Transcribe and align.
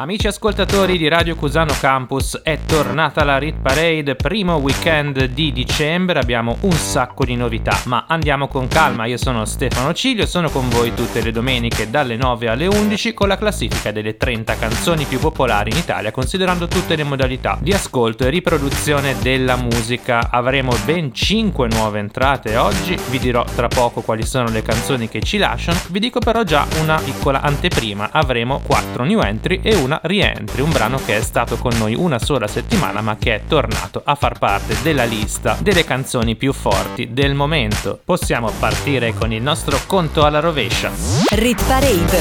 Amici 0.00 0.28
ascoltatori 0.28 0.96
di 0.96 1.08
Radio 1.08 1.36
Cusano 1.36 1.74
Campus, 1.78 2.40
è 2.42 2.60
tornata 2.64 3.22
la 3.22 3.36
Rit 3.36 3.60
Parade, 3.60 4.16
primo 4.16 4.54
weekend 4.54 5.26
di 5.26 5.52
dicembre, 5.52 6.18
abbiamo 6.18 6.56
un 6.60 6.72
sacco 6.72 7.26
di 7.26 7.36
novità, 7.36 7.78
ma 7.84 8.06
andiamo 8.08 8.48
con 8.48 8.66
calma, 8.66 9.04
io 9.04 9.18
sono 9.18 9.44
Stefano 9.44 9.92
Ciglio, 9.92 10.24
sono 10.24 10.48
con 10.48 10.70
voi 10.70 10.94
tutte 10.94 11.20
le 11.20 11.32
domeniche 11.32 11.90
dalle 11.90 12.16
9 12.16 12.48
alle 12.48 12.66
11 12.66 13.12
con 13.12 13.28
la 13.28 13.36
classifica 13.36 13.92
delle 13.92 14.16
30 14.16 14.56
canzoni 14.56 15.04
più 15.04 15.18
popolari 15.18 15.70
in 15.70 15.76
Italia, 15.76 16.10
considerando 16.12 16.66
tutte 16.66 16.96
le 16.96 17.04
modalità 17.04 17.58
di 17.60 17.74
ascolto 17.74 18.24
e 18.24 18.30
riproduzione 18.30 19.16
della 19.20 19.56
musica. 19.56 20.30
Avremo 20.30 20.74
ben 20.86 21.12
5 21.12 21.68
nuove 21.68 21.98
entrate 21.98 22.56
oggi, 22.56 22.96
vi 23.10 23.18
dirò 23.18 23.44
tra 23.44 23.68
poco 23.68 24.00
quali 24.00 24.24
sono 24.24 24.48
le 24.48 24.62
canzoni 24.62 25.10
che 25.10 25.20
ci 25.20 25.36
lasciano, 25.36 25.78
vi 25.90 26.00
dico 26.00 26.20
però 26.20 26.42
già 26.42 26.66
una 26.80 26.98
piccola 26.98 27.42
anteprima, 27.42 28.08
avremo 28.12 28.62
4 28.64 29.04
new 29.04 29.20
entry 29.20 29.60
e 29.62 29.74
una 29.74 29.88
una 29.90 30.00
rientri, 30.04 30.62
un 30.62 30.70
brano 30.70 31.00
che 31.04 31.16
è 31.16 31.20
stato 31.20 31.56
con 31.56 31.76
noi 31.76 31.96
una 31.96 32.20
sola 32.20 32.46
settimana 32.46 33.00
ma 33.00 33.16
che 33.16 33.34
è 33.34 33.40
tornato 33.48 34.00
a 34.04 34.14
far 34.14 34.38
parte 34.38 34.76
della 34.82 35.02
lista 35.02 35.56
delle 35.60 35.84
canzoni 35.84 36.36
più 36.36 36.52
forti 36.52 37.08
del 37.12 37.34
momento. 37.34 38.00
Possiamo 38.04 38.52
partire 38.60 39.12
con 39.14 39.32
il 39.32 39.42
nostro 39.42 39.80
conto 39.86 40.24
alla 40.24 40.38
rovescia. 40.38 40.92
Rit 41.30 41.64
Parade 41.64 42.20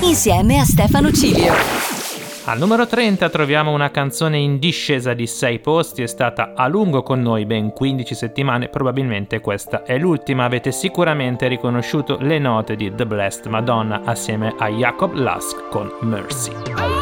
insieme 0.00 0.58
a 0.58 0.64
Stefano 0.64 1.12
Cilio. 1.12 1.97
Al 2.48 2.58
numero 2.58 2.86
30 2.86 3.28
troviamo 3.28 3.72
una 3.72 3.90
canzone 3.90 4.38
in 4.38 4.58
discesa 4.58 5.12
di 5.12 5.26
6 5.26 5.58
posti, 5.58 6.00
è 6.00 6.06
stata 6.06 6.54
a 6.56 6.66
lungo 6.66 7.02
con 7.02 7.20
noi, 7.20 7.44
ben 7.44 7.74
15 7.74 8.14
settimane, 8.14 8.68
probabilmente 8.70 9.40
questa 9.40 9.82
è 9.82 9.98
l'ultima, 9.98 10.44
avete 10.44 10.72
sicuramente 10.72 11.46
riconosciuto 11.46 12.16
le 12.18 12.38
note 12.38 12.74
di 12.74 12.90
The 12.94 13.04
Blessed 13.04 13.44
Madonna 13.48 14.00
assieme 14.02 14.54
a 14.56 14.70
Jacob 14.70 15.12
Lusk 15.12 15.68
con 15.68 15.92
Mercy. 16.00 16.97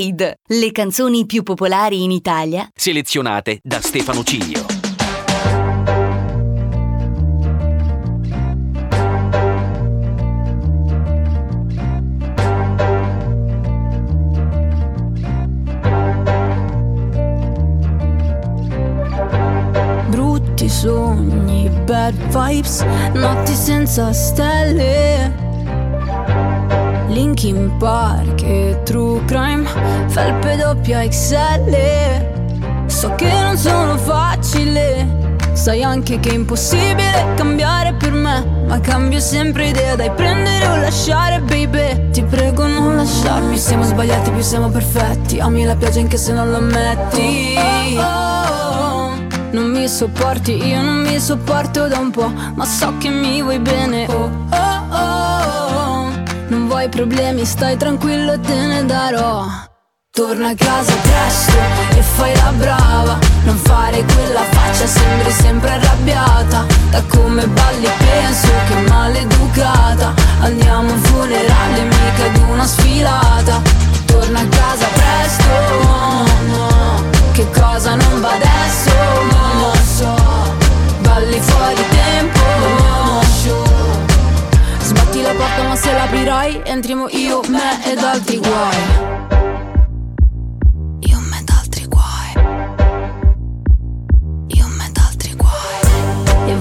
Parade, 0.00 0.38
le 0.46 0.72
canzoni 0.72 1.26
più 1.26 1.42
popolari 1.42 2.02
in 2.02 2.10
Italia, 2.10 2.66
selezionate 2.74 3.58
da 3.62 3.82
Stefano 3.82 4.22
Ciglio. 4.24 4.64
Brutti 20.08 20.68
sogni, 20.70 21.68
bad 21.84 22.14
vibes, 22.14 22.80
notti 23.12 23.52
senza 23.52 24.14
stelle 24.14 25.48
Linkin 27.20 27.76
Park 27.76 28.40
e 28.42 28.80
True 28.82 29.22
Crime 29.26 29.68
Felpe 30.08 30.56
doppia 30.56 31.06
XL 31.06 32.86
So 32.86 33.14
che 33.14 33.30
non 33.30 33.58
sono 33.58 33.98
facile 33.98 35.36
Sai 35.52 35.82
anche 35.82 36.18
che 36.18 36.30
è 36.30 36.32
impossibile 36.32 37.34
cambiare 37.36 37.92
per 37.92 38.12
me 38.12 38.64
Ma 38.66 38.80
cambio 38.80 39.20
sempre 39.20 39.68
idea 39.68 39.96
Dai 39.96 40.10
prendere 40.12 40.66
o 40.66 40.76
lasciare 40.76 41.40
baby 41.40 42.08
Ti 42.10 42.22
prego 42.22 42.66
non 42.66 42.96
lasciarmi 42.96 43.58
Siamo 43.58 43.82
sbagliati 43.82 44.30
più 44.30 44.40
siamo 44.40 44.70
perfetti 44.70 45.40
Ami 45.40 45.64
la 45.64 45.76
pioggia 45.76 46.00
anche 46.00 46.16
se 46.16 46.32
non 46.32 46.50
lo 46.50 46.56
ammetti. 46.56 47.54
Non 49.50 49.68
mi 49.72 49.86
sopporti, 49.88 50.64
io 50.64 50.80
non 50.80 51.02
mi 51.02 51.18
sopporto 51.18 51.86
da 51.86 51.98
un 51.98 52.10
po' 52.10 52.32
Ma 52.54 52.64
so 52.64 52.94
che 52.96 53.10
mi 53.10 53.42
vuoi 53.42 53.58
bene 53.58 54.06
oh. 54.08 54.49
Vuoi 56.80 56.92
problemi, 56.92 57.44
stai 57.44 57.76
tranquillo, 57.76 58.40
te 58.40 58.54
ne 58.54 58.86
darò. 58.86 59.44
Torna 60.10 60.48
a 60.48 60.54
casa 60.54 60.94
presto 61.02 61.58
e 61.94 62.00
fai 62.00 62.34
la 62.36 62.52
brava. 62.52 63.18
Non 63.44 63.56
fare 63.56 64.02
quella 64.02 64.40
faccia, 64.48 64.86
sembri 64.86 65.30
sempre 65.30 65.72
arrabbiata. 65.72 66.64
Da 66.88 67.02
come 67.06 67.46
balli 67.46 67.86
penso 67.98 68.48
che 68.66 68.80
maleducata. 68.88 70.14
Andiamo 70.40 70.88
a 70.88 70.92
un 70.94 71.00
funerale, 71.02 71.82
mica 71.82 72.24
ad 72.24 72.48
una 72.48 72.66
sfilata. 72.66 73.60
Torna 74.06 74.40
a 74.40 74.46
casa 74.46 74.86
presto, 74.86 75.48
no, 75.82 76.24
no. 76.54 77.04
Che 77.32 77.46
cosa 77.50 77.94
non 77.94 78.22
va 78.22 78.30
adesso, 78.30 78.90
non 79.32 79.60
lo 79.60 79.74
so. 79.84 80.14
Balli 81.00 81.40
fuori 81.40 81.84
tempo, 81.90 82.39
la 85.32 85.36
porta 85.36 85.62
ma 85.62 85.76
se 85.76 85.92
l'aprirai 85.92 86.62
Entriamo 86.64 87.08
io, 87.10 87.40
me 87.48 87.84
ed 87.84 87.98
altri 87.98 88.38
guai. 88.38 89.18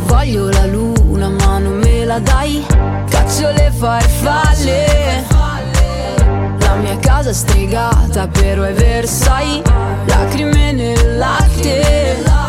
Voglio 0.05 0.49
la 0.49 0.65
luna 0.65 1.29
ma 1.29 1.57
non 1.59 1.77
me 1.77 2.03
la 2.03 2.19
dai. 2.19 2.63
Caccio 3.09 3.49
le 3.51 3.71
farfalle. 3.71 5.25
La 6.59 6.75
mia 6.75 6.97
casa 6.99 7.29
è 7.29 7.33
stregata 7.33 8.27
però 8.27 8.63
è 8.63 8.73
Versailles. 8.73 9.63
Lacrime 10.05 10.71
nel 10.73 11.17
latte 11.17 12.48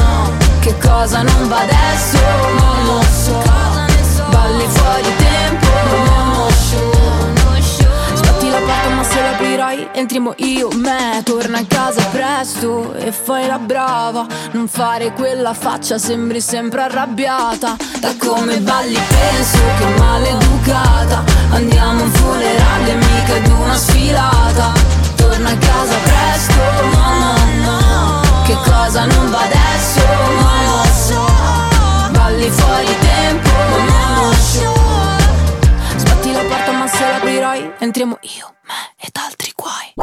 Che 0.61 0.77
cosa 0.77 1.23
non 1.23 1.47
va 1.47 1.61
adesso? 1.61 2.17
Non 2.59 2.85
lo 2.85 3.01
so. 3.01 3.41
Balli 4.29 4.67
fuori 4.67 5.15
tempo, 5.17 5.67
no, 6.05 6.47
Sbatti 8.13 8.49
la 8.49 8.57
porta 8.57 8.89
ma 8.89 9.03
se 9.03 9.21
l'aprirai 9.21 9.89
entriamo 9.91 10.33
io, 10.37 10.69
me 10.75 11.21
Torna 11.23 11.59
a 11.59 11.65
casa 11.67 12.03
presto 12.11 12.93
e 12.93 13.11
fai 13.11 13.47
la 13.47 13.57
brava. 13.57 14.27
Non 14.51 14.67
fare 14.67 15.13
quella 15.13 15.53
faccia, 15.53 15.97
sembri 15.97 16.39
sempre 16.39 16.81
arrabbiata. 16.83 17.75
Da 17.99 18.13
come 18.17 18.59
balli 18.59 18.99
penso 19.09 19.59
che 19.79 19.99
maleducata. 19.99 21.23
Andiamo 21.49 22.01
a 22.01 22.03
un 22.03 22.11
funerale, 22.11 22.95
mica 22.95 23.35
ad 23.35 23.47
una 23.47 23.75
sfilata. 23.75 24.73
Torna 25.15 25.49
a 25.49 25.57
casa 25.57 25.95
presto, 26.03 26.61
no 26.93 27.17
no 27.19 27.33
no 27.63 28.30
Che 28.43 28.57
cosa 28.69 29.05
non 29.05 29.29
va 29.29 29.41
adesso, 29.43 30.01
non 30.39 30.65
lo 30.65 30.83
so. 30.93 31.25
Balli 32.11 32.49
fuori 32.49 32.97
tempo, 32.99 33.49
non 33.49 34.27
lo 34.27 34.33
so 34.33 34.80
se 36.91 37.07
l'aprirai 37.07 37.71
Entriamo 37.79 38.17
io, 38.21 38.53
me 38.67 38.93
ed 38.99 39.11
altri 39.13 39.51
guai 39.55 39.93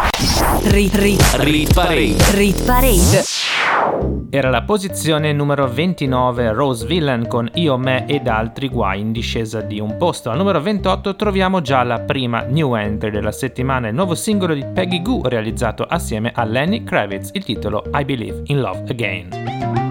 Rit, 0.70 0.94
rit, 0.94 1.22
rit 1.38 1.72
parade 1.72 2.16
Rit 2.32 2.62
parade 2.64 3.24
era 4.30 4.50
la 4.50 4.62
posizione 4.62 5.32
numero 5.32 5.66
29 5.66 6.52
Rose 6.52 6.86
Villain 6.86 7.26
con 7.26 7.50
Io, 7.54 7.78
Me 7.78 8.06
ed 8.06 8.28
altri 8.28 8.68
guai 8.68 9.00
in 9.00 9.10
discesa 9.10 9.62
di 9.62 9.80
un 9.80 9.96
posto. 9.96 10.28
Al 10.28 10.36
numero 10.36 10.60
28 10.60 11.16
troviamo 11.16 11.62
già 11.62 11.82
la 11.82 12.00
prima 12.00 12.42
new 12.42 12.74
entry 12.74 13.10
della 13.10 13.32
settimana, 13.32 13.88
il 13.88 13.94
nuovo 13.94 14.14
singolo 14.14 14.52
di 14.52 14.66
Peggy 14.66 15.00
Goo 15.00 15.26
realizzato 15.28 15.82
assieme 15.82 16.30
a 16.34 16.44
Lenny 16.44 16.84
Kravitz, 16.84 17.30
il 17.32 17.44
titolo 17.44 17.84
I 17.94 18.04
Believe 18.04 18.42
in 18.46 18.60
Love 18.60 18.84
Again. 18.90 19.87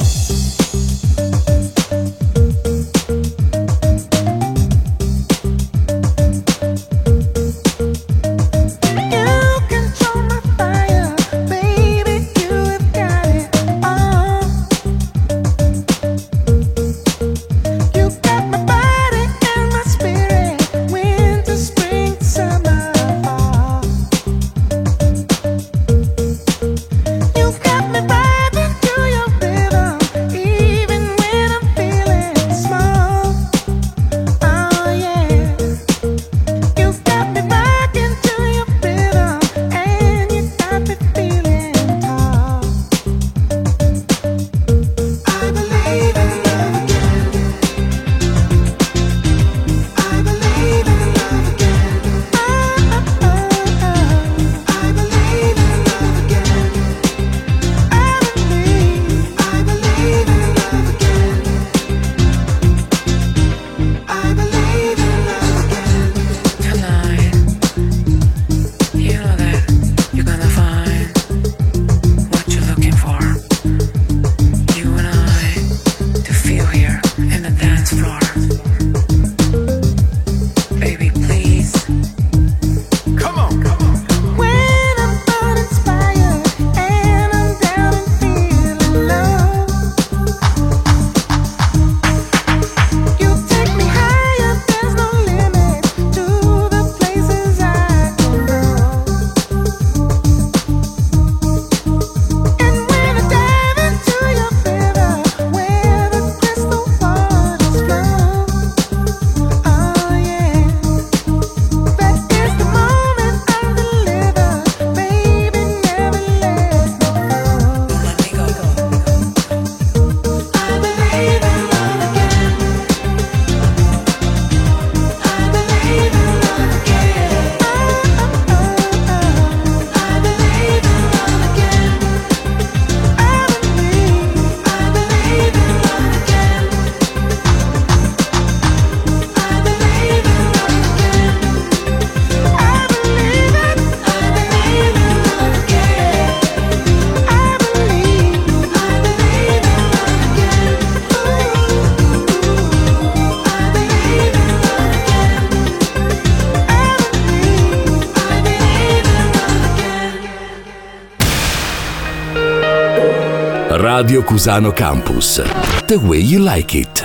Radio 164.00 164.22
Cusano 164.22 164.74
Campus. 164.74 165.42
The 165.88 165.96
way 165.96 166.20
you 166.20 166.40
like 166.48 166.78
it. 166.78 167.04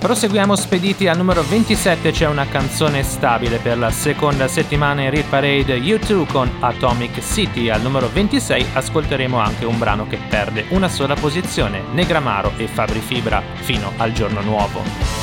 Proseguiamo 0.00 0.56
spediti 0.56 1.06
al 1.06 1.16
numero 1.16 1.44
27, 1.48 2.10
c'è 2.10 2.26
una 2.26 2.44
canzone 2.48 3.04
stabile 3.04 3.58
per 3.58 3.78
la 3.78 3.90
seconda 3.90 4.48
settimana 4.48 5.02
in 5.02 5.10
Real 5.10 5.22
Parade 5.26 5.78
U2 5.78 6.26
con 6.26 6.50
Atomic 6.58 7.20
City. 7.22 7.68
Al 7.68 7.82
numero 7.82 8.10
26 8.12 8.66
ascolteremo 8.72 9.38
anche 9.38 9.64
un 9.64 9.78
brano 9.78 10.08
che 10.08 10.18
perde 10.28 10.64
una 10.70 10.88
sola 10.88 11.14
posizione, 11.14 11.84
Negramaro 11.92 12.52
e 12.56 12.66
Fabri 12.66 12.98
Fibra, 12.98 13.40
fino 13.60 13.92
al 13.98 14.10
giorno 14.10 14.40
nuovo. 14.40 15.21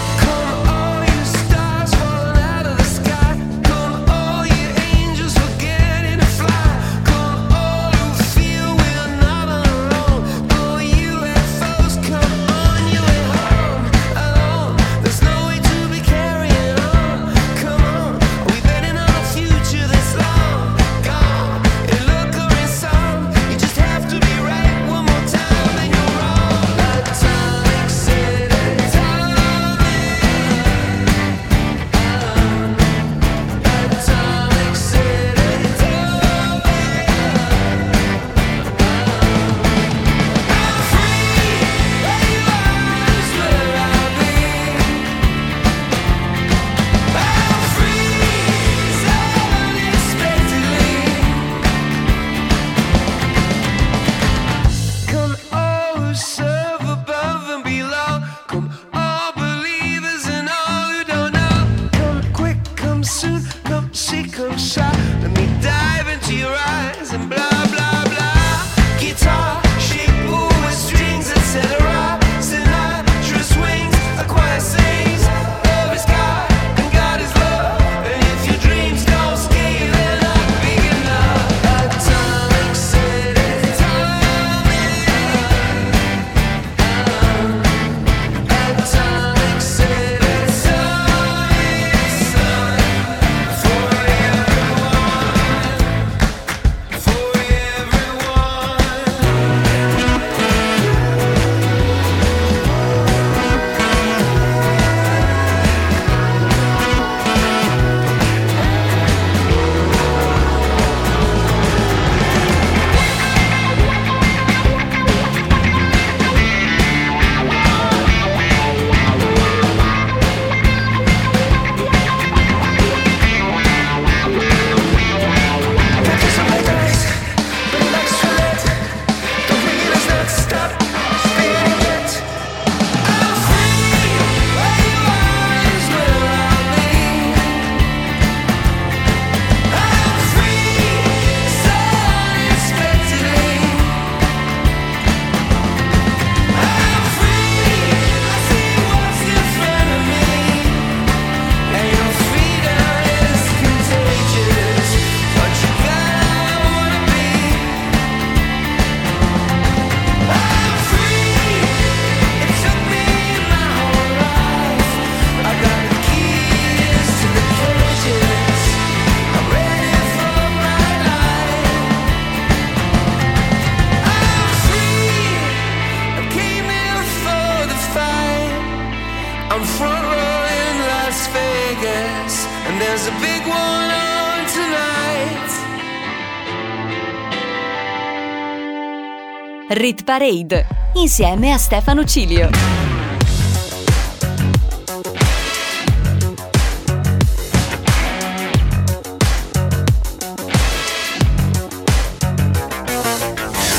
Rit 189.80 190.04
Parade 190.04 190.68
insieme 190.96 191.54
a 191.54 191.58
Stefano 191.58 192.04
Cilio. 192.04 192.50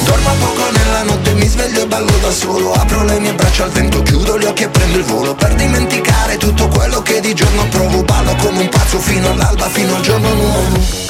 Dormo 0.04 0.30
poco 0.38 0.70
nella 0.70 1.02
notte, 1.02 1.34
mi 1.34 1.44
sveglio 1.44 1.82
e 1.82 1.86
ballo 1.86 2.16
da 2.22 2.30
solo. 2.30 2.72
Apro 2.72 3.04
le 3.04 3.20
mie 3.20 3.34
braccia 3.34 3.64
al 3.64 3.70
vento, 3.70 4.00
chiudo 4.02 4.38
gli 4.38 4.44
occhi 4.44 4.62
e 4.62 4.68
prendo 4.70 4.96
il 4.96 5.04
volo. 5.04 5.34
Per 5.34 5.54
dimenticare 5.54 6.38
tutto 6.38 6.66
quello 6.68 7.02
che 7.02 7.20
di 7.20 7.34
giorno 7.34 7.68
provo 7.68 8.02
Ballo 8.04 8.34
come 8.36 8.60
un 8.60 8.68
pazzo 8.70 8.98
fino 8.98 9.28
all'alba, 9.28 9.68
fino 9.68 9.94
al 9.94 10.00
giorno 10.00 10.32
nuovo 10.32 11.09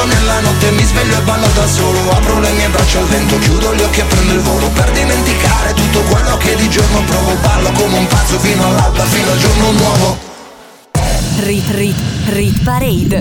Poco 0.00 0.14
nella 0.14 0.40
notte, 0.40 0.70
mi 0.70 0.82
sveglio 0.82 1.18
e 1.18 1.20
ballo 1.22 1.46
da 1.54 1.66
solo 1.66 1.98
Apro 2.10 2.40
le 2.40 2.50
mie 2.52 2.68
braccia 2.68 3.00
al 3.00 3.04
vento, 3.04 3.38
chiudo 3.38 3.74
gli 3.74 3.82
occhi 3.82 4.00
e 4.00 4.04
prendo 4.04 4.32
il 4.32 4.40
volo 4.40 4.68
Per 4.68 4.90
dimenticare 4.92 5.74
tutto 5.74 6.00
quello 6.00 6.36
che 6.38 6.56
di 6.56 6.70
giorno 6.70 7.02
provo 7.02 7.34
Ballo 7.42 7.70
come 7.72 7.98
un 7.98 8.06
pazzo 8.06 8.38
fino 8.38 8.66
all'alba, 8.66 9.04
fino 9.04 9.30
al 9.30 9.38
giorno 9.38 9.70
nuovo 9.72 10.18
Rit 11.40 11.70
Rit 11.70 11.96
Rit 12.26 12.62
Parade. 12.62 13.20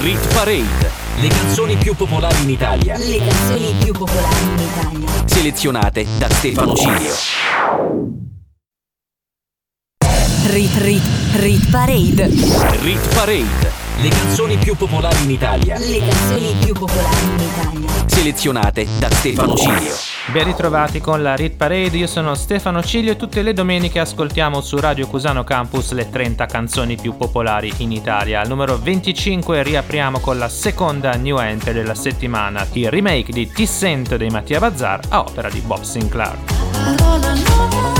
Rit 0.00 0.32
Parade. 0.32 0.90
Le 1.16 1.28
canzoni 1.28 1.76
più 1.76 1.94
popolari 1.94 2.42
in 2.42 2.50
Italia. 2.50 2.96
Le 2.96 3.18
canzoni 3.18 3.74
più 3.82 3.92
popolari 3.92 4.44
in 4.44 4.58
Italia. 4.58 5.08
Selezionate 5.24 6.06
da 6.16 6.28
Stefano 6.30 6.74
Cilio. 6.74 7.14
Rit 10.46 10.76
Rit 10.76 11.02
Rit 11.34 11.70
Parade. 11.70 12.28
Rit 12.82 13.14
Parade. 13.14 13.75
Le 13.98 14.10
canzoni 14.10 14.58
più 14.58 14.76
popolari 14.76 15.24
in 15.24 15.30
Italia. 15.30 15.78
Le 15.78 15.98
canzoni 15.98 16.54
più 16.62 16.74
popolari 16.74 17.24
in 17.24 17.40
Italia. 17.40 17.88
Selezionate 18.04 18.86
da 18.98 19.10
Stefano 19.10 19.56
Cilio. 19.56 19.94
Ben 20.32 20.44
ritrovati 20.44 21.00
con 21.00 21.22
la 21.22 21.34
Rit 21.34 21.56
Parade, 21.56 21.96
io 21.96 22.06
sono 22.06 22.34
Stefano 22.34 22.82
Ciglio 22.82 23.12
e 23.12 23.16
tutte 23.16 23.40
le 23.40 23.54
domeniche 23.54 23.98
ascoltiamo 23.98 24.60
su 24.60 24.78
Radio 24.78 25.06
Cusano 25.06 25.44
Campus 25.44 25.92
le 25.92 26.10
30 26.10 26.44
canzoni 26.44 26.96
più 26.96 27.16
popolari 27.16 27.72
in 27.78 27.90
Italia. 27.90 28.42
Al 28.42 28.48
numero 28.48 28.78
25 28.78 29.62
riapriamo 29.62 30.20
con 30.20 30.36
la 30.36 30.50
seconda 30.50 31.14
new 31.14 31.38
entry 31.38 31.72
della 31.72 31.94
settimana, 31.94 32.66
il 32.72 32.90
remake 32.90 33.32
di 33.32 33.50
Ti 33.50 33.64
sento 33.64 34.18
dei 34.18 34.28
Mattia 34.28 34.58
Bazzar 34.58 35.00
a 35.08 35.20
opera 35.20 35.48
di 35.48 35.60
Bob 35.60 35.80
Sinclair. 35.80 37.95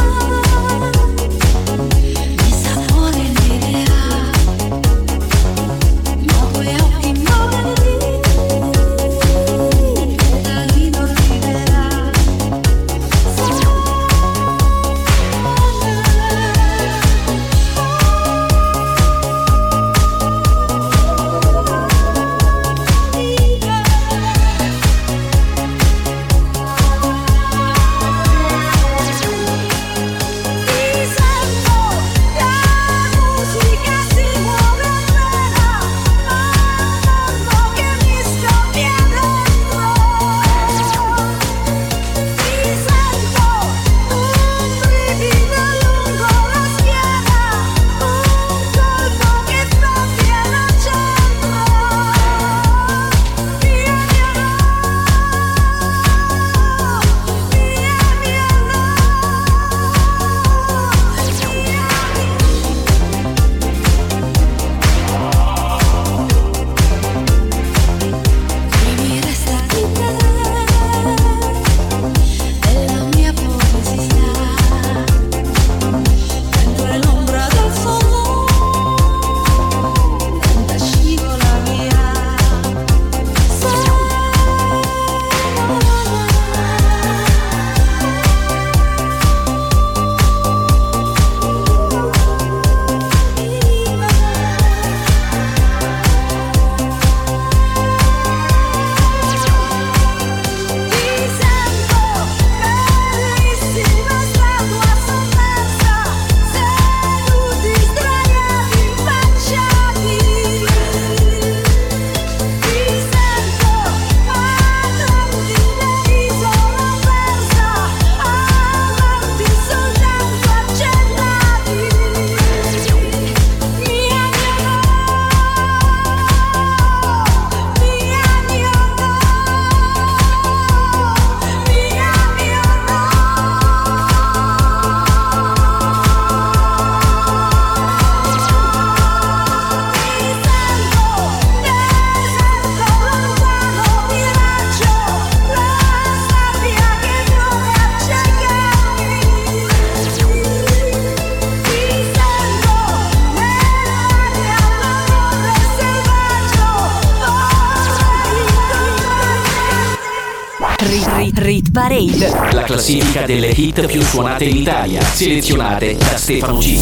Rit, 160.86 161.38
Rit 161.38 161.70
Parade. 161.72 162.52
La 162.52 162.62
classifica 162.62 163.22
delle 163.22 163.48
hit 163.48 163.86
più 163.86 164.00
suonate 164.02 164.44
in 164.44 164.58
Italia, 164.58 165.00
selezionate 165.00 165.96
da 165.96 166.16
Stefano 166.16 166.58
G. 166.58 166.78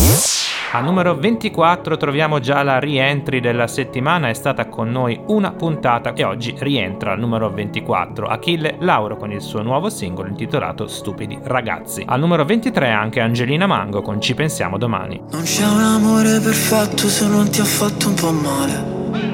Al 0.73 0.85
numero 0.85 1.17
24 1.17 1.97
troviamo 1.97 2.39
già 2.39 2.63
la 2.63 2.79
rientry 2.79 3.41
della 3.41 3.67
settimana, 3.67 4.29
è 4.29 4.35
stata 4.35 4.69
con 4.69 4.91
noi 4.91 5.19
una 5.29 5.53
puntata 5.53 6.13
e 6.13 6.23
oggi 6.23 6.55
rientra 6.59 7.13
al 7.13 7.19
numero 7.19 7.49
24 7.49 8.27
Achille 8.27 8.77
Lauro 8.81 9.17
con 9.17 9.33
il 9.33 9.41
suo 9.41 9.63
nuovo 9.63 9.89
singolo 9.89 10.29
intitolato 10.29 10.87
Stupidi 10.87 11.39
ragazzi. 11.43 12.03
Al 12.05 12.21
numero 12.21 12.45
23 12.45 12.91
anche 12.91 13.21
Angelina 13.21 13.67
Mango 13.67 14.03
con 14.03 14.21
Ci 14.21 14.35
pensiamo 14.35 14.77
domani. 14.77 15.19
Non 15.31 15.45
c'è 15.45 15.65
un 15.65 15.81
amore 15.81 16.41
perfetto 16.41 17.09
se 17.09 17.27
non 17.27 17.49
ti 17.49 17.61
ha 17.61 17.65
fatto 17.65 18.09
un 18.09 18.15
po' 18.15 18.33
male. 18.33 19.34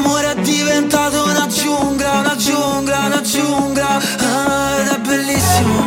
L'amore 0.00 0.30
è 0.30 0.40
diventato 0.42 1.24
una 1.24 1.48
giungla, 1.48 2.20
una 2.20 2.36
giungla, 2.36 2.98
una 3.06 3.20
giungla. 3.20 3.96
Ah, 3.96 4.78
Ed 4.78 4.86
è 4.92 4.98
bellissimo 4.98 5.82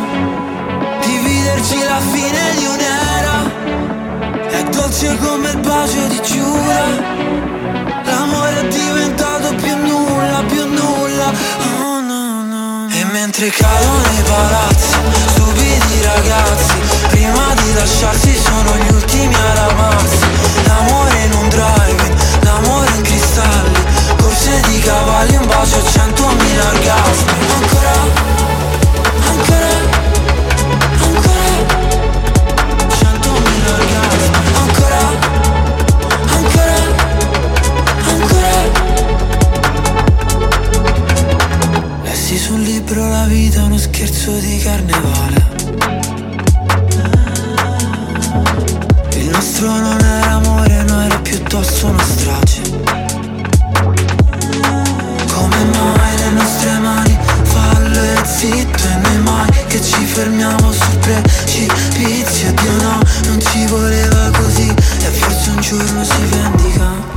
Dividerci 1.00 1.78
la 1.82 1.98
fine 2.12 2.54
di 2.58 2.66
un'era. 2.66 4.48
È 4.50 4.62
dolce 4.64 5.16
come 5.16 5.48
il 5.48 5.56
bacio 5.60 6.06
di 6.08 6.20
Giura. 6.24 6.84
L'amore 8.04 8.60
è 8.60 8.68
diventato 8.68 9.54
più 9.54 9.76
nulla, 9.76 10.42
più 10.46 10.66
nulla. 10.66 11.32
Oh 11.80 12.00
no 12.00 12.42
no. 12.42 12.88
E 12.90 13.04
mentre 13.12 13.48
cadono 13.48 14.02
i 14.02 14.22
palazzi 14.24 14.94
Stupidi 15.28 16.02
ragazzi 16.02 16.74
Prima 17.08 17.54
di 17.62 17.72
lasciarsi 17.72 18.36
sono 18.36 18.76
gli 18.76 18.92
ultimi 18.92 19.34
ad 19.34 19.56
amarsi. 19.56 20.26
L'amore 20.66 21.22
in 21.22 21.48
drive 21.48 21.91
cavalli 24.84 25.36
Un 25.36 25.46
bacio 25.46 25.78
a 25.78 25.82
centomila 25.82 26.68
orgasmi 26.68 27.32
Ancora 27.58 28.20
Ancora 29.28 29.72
sul 42.52 42.60
libro 42.60 43.08
la 43.08 43.24
vita 43.26 43.60
è 43.60 43.62
uno 43.62 43.78
scherzo 43.78 44.32
di 44.32 44.58
carnevale. 44.58 45.46
Il 49.14 49.28
nostro 49.30 49.68
non 49.68 49.98
era 50.00 50.32
amore, 50.32 50.82
no 50.82 51.02
era 51.02 51.18
piuttosto 51.20 51.86
una 51.86 52.02
strage. 52.02 53.11
Zitto 58.42 58.88
e 58.88 58.96
noi 58.96 59.18
mai 59.18 59.50
che 59.68 59.80
ci 59.80 60.04
fermiamo 60.04 60.72
sul 60.72 60.98
precipizio 60.98 62.52
Dio 62.52 62.72
no, 62.82 62.98
non 63.26 63.40
ci 63.40 63.66
voleva 63.66 64.30
così 64.32 64.68
e 64.68 65.10
forse 65.10 65.50
un 65.50 65.60
giorno 65.60 66.04
si 66.04 66.22
vendica. 66.30 67.10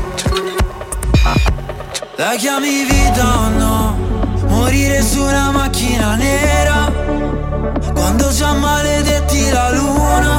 La 2.18 2.36
chiami 2.38 2.86
vita 2.86 3.40
o 3.40 3.50
no? 3.50 3.98
Morire 4.48 5.02
su 5.02 5.22
una 5.22 5.52
macchina 5.52 6.16
nera 6.16 6.92
Quando 7.94 8.30
già 8.30 8.54
maledetti 8.54 9.50
la 9.50 9.72
luna 9.72 10.34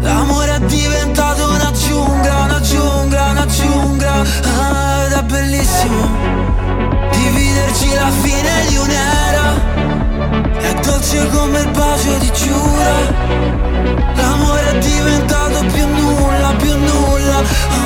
L'amore 0.00 0.54
è 0.54 0.60
diventato 0.60 1.50
una 1.50 1.70
giungla, 1.72 2.44
una 2.44 2.60
giungla, 2.60 3.30
una 3.30 3.46
giungla 3.46 4.22
ah, 4.44 5.04
Ed 5.04 5.12
è 5.12 5.22
bellissimo 5.24 6.51
Dividerci 7.12 7.94
la 7.94 8.10
fine 8.10 8.66
di 8.68 8.76
un'era. 8.76 9.46
È 10.58 10.74
dolce 10.80 11.28
come 11.28 11.60
il 11.60 11.68
bacio 11.68 12.14
di 12.18 12.32
Giura. 12.32 12.94
L'amore 14.14 14.70
è 14.72 14.78
diventato 14.78 15.64
più 15.72 15.86
nulla, 15.86 16.52
più 16.58 16.76
nulla. 16.76 17.38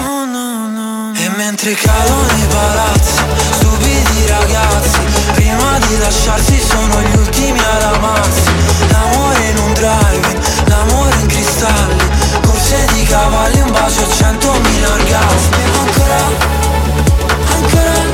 Oh, 0.09 0.25
no, 0.25 0.69
no. 0.69 1.13
E 1.15 1.29
mentre 1.37 1.75
cadono 1.75 2.27
i 2.37 2.47
palazzi 2.49 3.21
Stupidi 3.53 4.27
ragazzi 4.27 4.99
Prima 5.35 5.79
di 5.87 5.99
lasciarsi 5.99 6.61
sono 6.61 7.01
gli 7.03 7.17
ultimi 7.17 7.59
ad 7.59 7.83
amarsi. 7.83 8.51
L'amore 8.91 9.49
in 9.49 9.59
un 9.59 9.73
drive 9.73 10.39
l'amore 10.67 11.15
in 11.21 11.27
cristalli 11.27 12.05
Corse 12.43 12.87
di 12.93 13.03
cavalli, 13.05 13.61
un 13.61 13.71
bacio 13.71 14.03
a 14.03 14.09
centomila 14.09 14.93
orgasmi. 14.93 15.63
Ancora, 15.79 16.21
ancora 17.55 18.06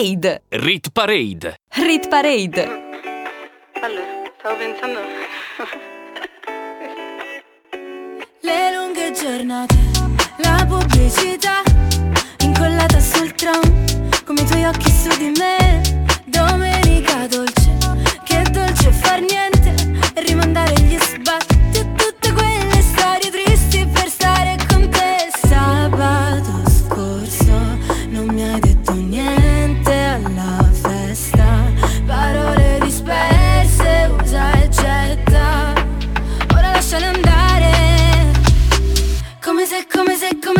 Parade. 0.00 0.40
Rit 0.48 0.88
Parade. 0.92 1.56
Rit 1.74 2.08
Parade. 2.08 2.64
Allora, 3.82 4.32
stavo 4.38 4.56
pensando 4.56 4.98
Le 8.40 8.72
lunghe 8.74 9.12
giornate, 9.12 9.76
la 10.38 10.64
pubblicità 10.66 11.60
Incollata 12.38 12.98
sul 12.98 13.34
tram, 13.34 13.60
come 14.24 14.40
i 14.40 14.44
tuoi 14.46 14.64
occhi 14.64 14.90
su 14.90 15.14
di 15.18 15.32
me. 15.38 15.82
Domenica 16.24 17.26
dolce, 17.26 17.76
che 18.24 18.42
dolce 18.50 18.90
far 18.92 19.20
niente 19.20 19.74
E 20.14 20.22
rimandare 20.22 20.72
gli 20.80 20.96
sbatti 20.98 21.89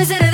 come 0.00 0.06
se, 0.06 0.29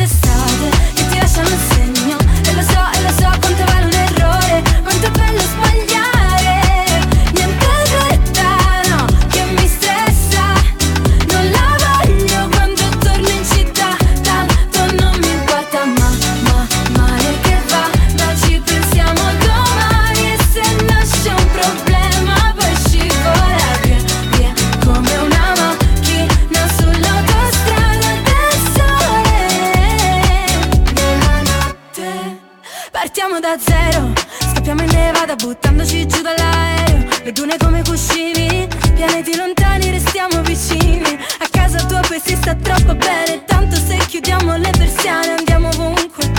sabbia 34.67 34.75
me 34.75 34.93
ne 34.93 35.13
vada 35.13 35.37
buttandoci 35.37 36.07
giù 36.07 36.21
dall'aereo. 36.23 37.07
Le 37.23 37.33
dune 37.33 37.57
come 37.57 37.83
cuscini, 37.85 38.67
pianeti 38.95 39.37
lontani 39.37 39.91
restiamo 39.91 40.43
vicini. 40.43 41.17
A 41.39 41.47
casa 41.51 41.85
tua 41.85 42.01
poi 42.01 42.21
si 42.21 42.35
sta 42.35 42.55
troppo 42.55 42.95
bene 42.95 43.45
Tanto 43.45 43.77
se 43.77 43.97
chiudiamo 43.97 44.57
le 44.57 44.71
persiane 44.77 45.35
andiamo 45.39 45.69
ovunque. 45.69 46.31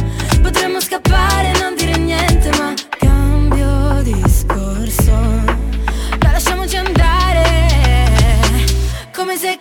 Potremmo 0.42 0.82
scappare 0.82 1.54
e 1.54 1.60
non 1.60 1.76
dire 1.76 1.98
niente 1.98 2.50
ma 2.58 2.74
cambio 2.98 4.02
discorso. 4.04 5.12
La 6.20 6.32
lasciamoci 6.32 6.76
andare 6.76 7.46
Come 9.16 9.38
se 9.38 9.58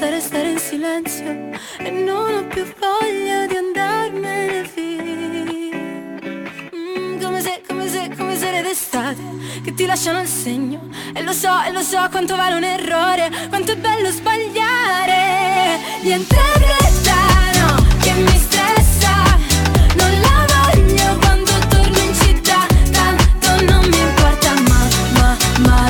basta 0.00 0.08
restare 0.08 0.50
in 0.50 0.58
silenzio 0.58 1.50
e 1.78 1.90
non 1.90 2.32
ho 2.32 2.46
più 2.46 2.64
voglia 2.78 3.46
di 3.46 3.56
andarmene 3.56 4.62
via. 4.74 5.76
Mm, 6.74 7.20
come 7.20 7.40
se, 7.42 7.60
come 7.68 7.86
se, 7.86 8.10
come 8.16 8.36
se 8.36 8.50
le 8.50 8.62
d'estate 8.62 9.22
che 9.62 9.74
ti 9.74 9.84
lasciano 9.84 10.20
il 10.20 10.26
segno. 10.26 10.88
E 11.12 11.22
lo 11.22 11.32
so, 11.32 11.50
e 11.66 11.72
lo 11.72 11.82
so 11.82 11.98
quanto 12.10 12.34
vale 12.34 12.54
un 12.54 12.64
errore, 12.64 13.30
quanto 13.50 13.72
è 13.72 13.76
bello 13.76 14.10
sbagliare. 14.10 15.78
Niente 16.00 16.36
retano 16.56 17.84
che 18.00 18.12
mi 18.12 18.38
stressa, 18.38 19.38
non 19.96 20.20
la 20.20 20.46
voglio 20.48 21.18
quando 21.18 21.52
torno 21.68 21.98
in 21.98 22.14
città, 22.14 22.66
tanto 22.90 23.64
non 23.64 23.84
mi 23.86 23.98
importa 23.98 24.54
ma, 24.66 24.88
ma, 25.12 25.36
ma. 25.58 25.89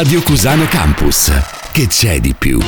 Radio 0.00 0.22
Cusano 0.22 0.64
Campus. 0.66 1.28
Che 1.72 1.88
c'è 1.88 2.20
di 2.20 2.32
più? 2.32 2.60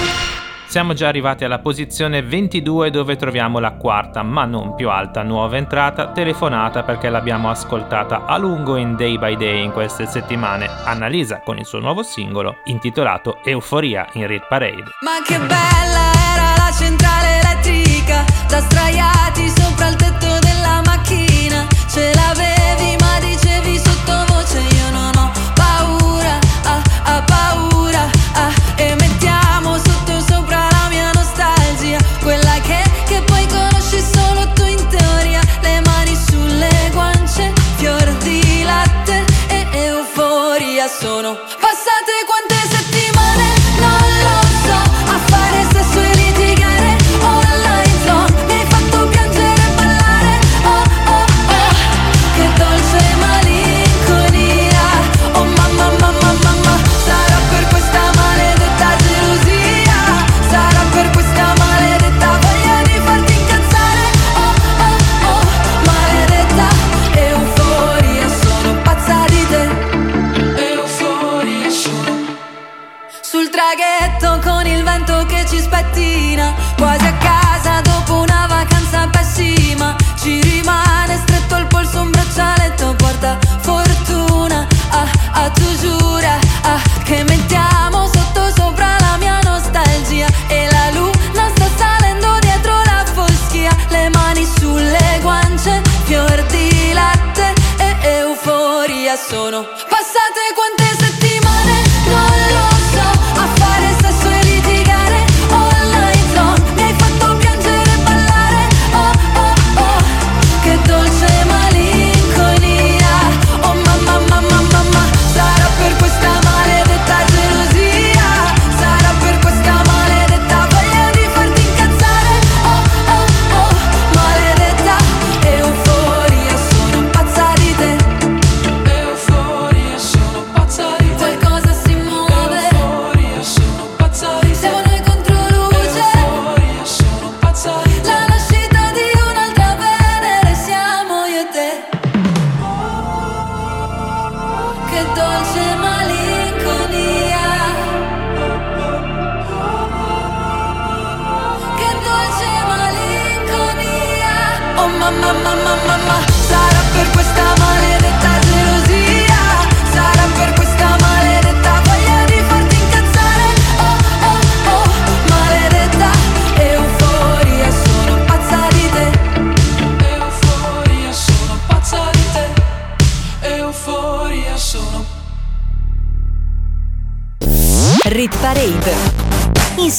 Siamo 0.66 0.95
già 0.95 1.07
arrivati 1.07 1.45
alla 1.45 1.61
posizione 1.61 2.23
22 2.23 2.90
dove 2.90 3.14
troviamo 3.14 3.61
la 3.61 3.71
quarta, 3.75 4.25
ma 4.25 4.45
non 4.47 4.75
più 4.75 4.90
alta, 4.90 5.23
nuova 5.23 5.57
entrata, 5.57 6.11
telefonata 6.11 6.83
perché 6.83 7.09
l'abbiamo 7.09 7.49
ascoltata 7.49 8.25
a 8.25 8.37
lungo 8.37 8.75
in 8.75 8.97
Day 8.97 9.16
by 9.16 9.37
Day 9.37 9.62
in 9.62 9.71
queste 9.71 10.07
settimane, 10.07 10.69
Annalisa 10.85 11.40
con 11.45 11.57
il 11.57 11.66
suo 11.66 11.79
nuovo 11.79 12.03
singolo 12.03 12.57
intitolato 12.64 13.38
Euforia 13.45 14.09
in 14.14 14.27
Red 14.27 14.49
Parade. 14.49 14.83
Ma 15.03 15.23
che 15.25 15.38
bella 15.38 16.11
era 16.35 16.55
la 16.57 16.73
centrale 16.77 17.43
elettrica, 17.45 18.25
da 18.49 18.61
straiati 18.61 19.49
sopra 19.49 19.87
il 19.87 19.95
tetto 19.95 20.30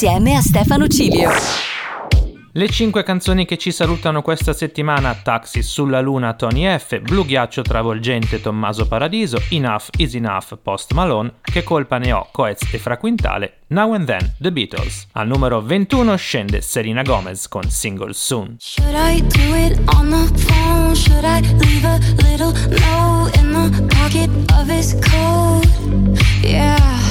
insieme 0.01 0.35
a 0.35 0.41
Stefano 0.41 0.87
Cilio. 0.87 1.29
Le 2.53 2.67
5 2.67 3.03
canzoni 3.03 3.45
che 3.45 3.59
ci 3.59 3.71
salutano 3.71 4.23
questa 4.23 4.51
settimana, 4.51 5.13
Taxi 5.13 5.61
sulla 5.61 6.01
Luna, 6.01 6.33
Tony 6.33 6.65
F, 6.75 6.99
Blu 7.01 7.23
Ghiaccio 7.23 7.61
Travolgente, 7.61 8.41
Tommaso 8.41 8.87
Paradiso, 8.87 9.39
Enough 9.49 9.89
is 9.97 10.15
Enough, 10.15 10.57
Post 10.63 10.93
Malone, 10.93 11.33
Che 11.41 11.61
colpa 11.61 11.99
ne 11.99 12.13
ho, 12.13 12.27
Coez 12.31 12.61
e 12.73 12.79
Fra 12.79 12.97
Quintale, 12.97 13.59
Now 13.67 13.93
and 13.93 14.07
Then, 14.07 14.33
The 14.39 14.51
Beatles. 14.51 15.05
Al 15.11 15.27
numero 15.27 15.61
21 15.61 16.15
scende 16.15 16.61
Serena 16.61 17.03
Gomez 17.03 17.47
con 17.47 17.69
Single 17.69 18.13
Soon. 18.13 18.55
Should 18.59 18.95
I 18.95 19.21
do 19.21 19.55
it 19.55 19.79
on 19.93 20.09
the 20.09 20.39
phone? 20.39 20.95
Should 20.95 21.23
I 21.23 21.41
leave 21.59 21.85
a 21.85 21.99
little 22.23 22.53
note 22.69 23.37
in 23.37 23.51
the 23.51 23.85
pocket 23.95 24.29
of 24.53 24.67
his 24.67 24.95
coat? 24.95 25.63
Yeah. 26.41 27.11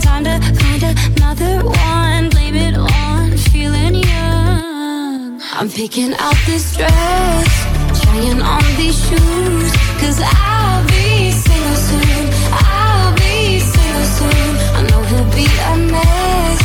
Time 0.00 0.24
to 0.24 0.38
find 0.60 0.82
another 0.82 1.64
one. 1.64 2.28
Blame 2.30 2.54
it 2.54 2.74
on 2.76 3.36
feeling 3.36 3.96
young. 3.96 5.40
I'm 5.54 5.68
picking 5.68 6.14
out 6.14 6.36
this 6.46 6.76
dress, 6.76 8.02
trying 8.02 8.40
on 8.40 8.62
these 8.76 8.98
shoes. 9.08 9.72
Cause 10.00 10.20
I'll 10.22 10.86
be 10.86 11.32
single 11.32 11.76
soon. 11.76 12.28
I'll 12.52 13.14
be 13.16 13.58
single 13.58 14.04
soon. 14.18 14.56
I 14.76 14.82
know 14.88 15.02
he'll 15.02 15.32
be 15.34 15.46
a 15.46 15.76
mess 15.92 16.62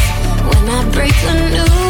when 0.48 0.70
I 0.70 0.90
break 0.92 1.14
the 1.26 1.50
news. 1.50 1.83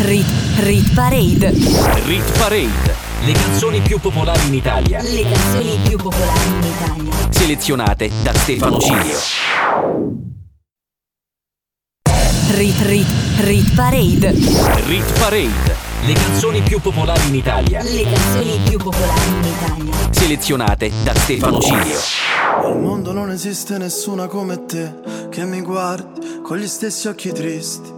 Rit 0.00 0.26
Rit 0.58 0.94
Parade. 0.94 1.50
Rit 2.04 2.38
Parade. 2.38 2.94
Le 3.24 3.32
canzoni 3.32 3.80
più 3.80 3.98
popolari 3.98 4.46
in 4.46 4.54
Italia. 4.54 5.02
Le 5.02 5.22
canzoni 5.22 5.76
più 5.82 5.96
popolari 5.96 6.48
in 6.48 6.62
Italia. 6.62 7.28
Selezionate 7.30 8.08
da 8.22 8.32
Stefano 8.32 8.78
Cilio. 8.78 9.18
Rit 12.50 12.80
Rit 12.82 13.06
Rit 13.40 13.74
Parade. 13.74 14.30
Rit 14.86 15.18
Parade. 15.18 15.76
Le 16.04 16.12
canzoni 16.12 16.60
più 16.60 16.80
popolari 16.80 17.26
in 17.26 17.34
Italia. 17.34 17.82
Le 17.82 18.02
canzoni 18.04 18.60
più 18.68 18.78
popolari 18.78 19.28
in 19.28 19.44
Italia. 19.44 20.12
Selezionate 20.12 20.92
da 21.02 21.14
Stefano 21.16 21.58
Cilio. 21.60 21.98
Al 22.62 22.78
mondo 22.78 23.12
non 23.12 23.30
esiste 23.30 23.78
nessuna 23.78 24.28
come 24.28 24.64
te 24.64 24.94
che 25.28 25.44
mi 25.44 25.60
guardi 25.60 26.40
con 26.40 26.56
gli 26.56 26.68
stessi 26.68 27.08
occhi 27.08 27.32
tristi. 27.32 27.97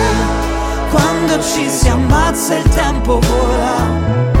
Quando 0.91 1.41
ci 1.41 1.69
si 1.69 1.87
ammazza 1.87 2.57
il 2.57 2.69
tempo 2.69 3.19
vola. 3.21 4.40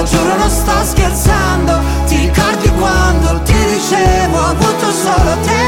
Lo 0.00 0.06
giuro 0.06 0.34
non 0.34 0.48
sto 0.48 0.72
scherzando, 0.82 1.78
ti 2.06 2.16
ricordi 2.16 2.70
quando 2.70 3.42
ti 3.42 3.52
dicevo 3.52 4.38
ho 4.38 4.46
avuto 4.46 4.90
solo 4.92 5.36
te? 5.42 5.66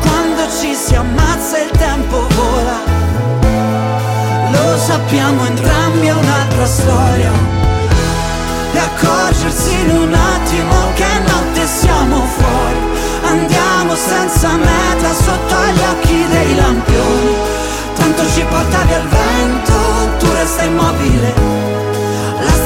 Quando 0.00 0.50
ci 0.58 0.74
si 0.74 0.94
ammazza 0.94 1.58
il 1.58 1.70
tempo 1.72 2.26
vola, 2.34 2.78
lo 4.52 4.78
sappiamo 4.78 5.44
entrambi 5.44 6.06
è 6.06 6.12
un'altra 6.14 6.64
storia. 6.64 7.30
E 8.72 8.78
accorgersi 8.78 9.80
in 9.80 9.90
un 9.90 10.14
attimo 10.14 10.74
che 10.94 11.18
notte 11.26 11.66
siamo 11.66 12.24
fuori. 12.24 12.78
Andiamo 13.24 13.96
senza 13.96 14.48
meta 14.56 15.12
sotto 15.12 15.56
gli 15.74 15.82
occhi 15.92 16.26
dei 16.26 16.54
lampioni. 16.54 17.36
Tanto 17.96 18.22
ci 18.30 18.42
porta 18.48 18.78
via 18.84 18.96
il 18.96 19.08
vento, 19.08 20.16
tu 20.18 20.32
resta 20.32 20.62
immobile 20.62 21.89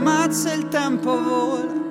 ammazza 0.00 0.52
il 0.54 0.68
tempo 0.68 1.22
vola 1.22 1.88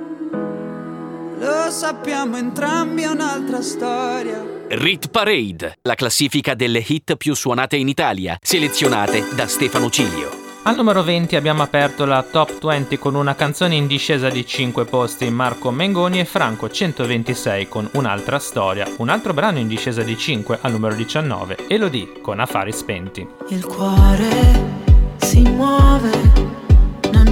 lo 1.40 1.70
sappiamo 1.70 2.36
entrambi 2.36 3.04
è 3.04 3.08
un'altra 3.08 3.62
storia. 3.62 4.44
Rit 4.68 5.08
Parade, 5.10 5.78
la 5.84 5.96
classifica 5.96 6.54
delle 6.54 6.84
hit 6.86 7.16
più 7.16 7.34
suonate 7.34 7.78
in 7.78 7.88
Italia, 7.88 8.38
selezionate 8.42 9.24
da 9.36 9.48
Stefano 9.48 9.90
Ciglio. 9.90 10.30
Al 10.64 10.76
numero 10.76 11.02
20 11.02 11.38
abbiamo 11.38 11.64
aperto 11.64 12.04
la 12.04 12.22
top 12.24 12.66
20 12.66 12.98
con 12.98 13.16
una 13.16 13.36
canzone 13.36 13.76
in 13.76 13.88
discesa 13.88 14.28
di 14.30 14.46
5 14.46 14.84
posti 14.84 15.30
Marco 15.30 15.72
Mengoni 15.72 16.20
e 16.20 16.26
Franco 16.26 16.70
126 16.70 17.70
con 17.70 17.88
un'altra 17.94 18.38
storia, 18.38 18.86
un 18.98 19.08
altro 19.08 19.34
brano 19.34 19.60
in 19.60 19.70
discesa 19.70 20.04
di 20.04 20.18
5 20.18 20.60
al 20.62 20.72
numero 20.72 20.94
19 20.96 21.68
Elodie 21.68 22.20
con 22.20 22.42
Affari 22.42 22.74
spenti. 22.74 23.26
Il 23.48 23.66
cuore 23.66 24.78
si 25.18 25.42
muove, 25.44 26.12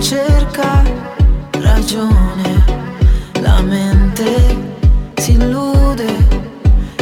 cerca 0.07 0.83
ragione 1.59 2.63
la 3.41 3.59
mente 3.59 4.23
si 5.17 5.33
illude 5.33 6.07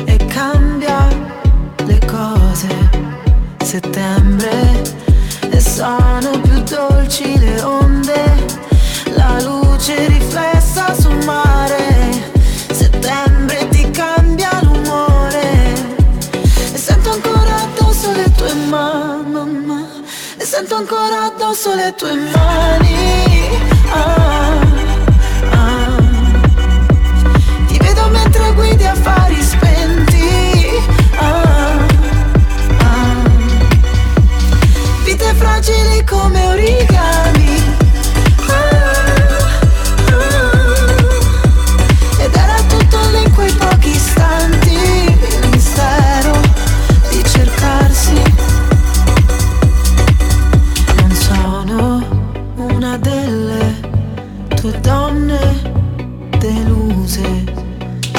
e 0.06 0.16
cambia 0.26 1.08
le 1.86 2.00
cose. 2.08 2.68
Settembre 3.64 4.82
e 5.52 5.60
sono 5.60 6.32
più 6.42 6.64
dolci 6.64 7.38
le 7.38 7.62
onde, 7.62 8.24
la 9.14 9.40
luce 9.40 10.08
riflessa 10.08 10.55
sento 20.56 20.76
ancora 20.76 21.24
addosso 21.24 21.76
le 21.76 21.94
tue 21.96 22.16
mani. 22.16 23.60
Ah. 23.90 24.64
mentre 28.10 28.54
guidi 28.54 28.86
affari 28.86 29.42
spenti 29.42 30.70
ah, 31.18 31.86
ah. 32.78 33.30
Vite 35.04 35.34
fragili 35.34 36.04
come 36.06 36.48
origami 36.48 37.45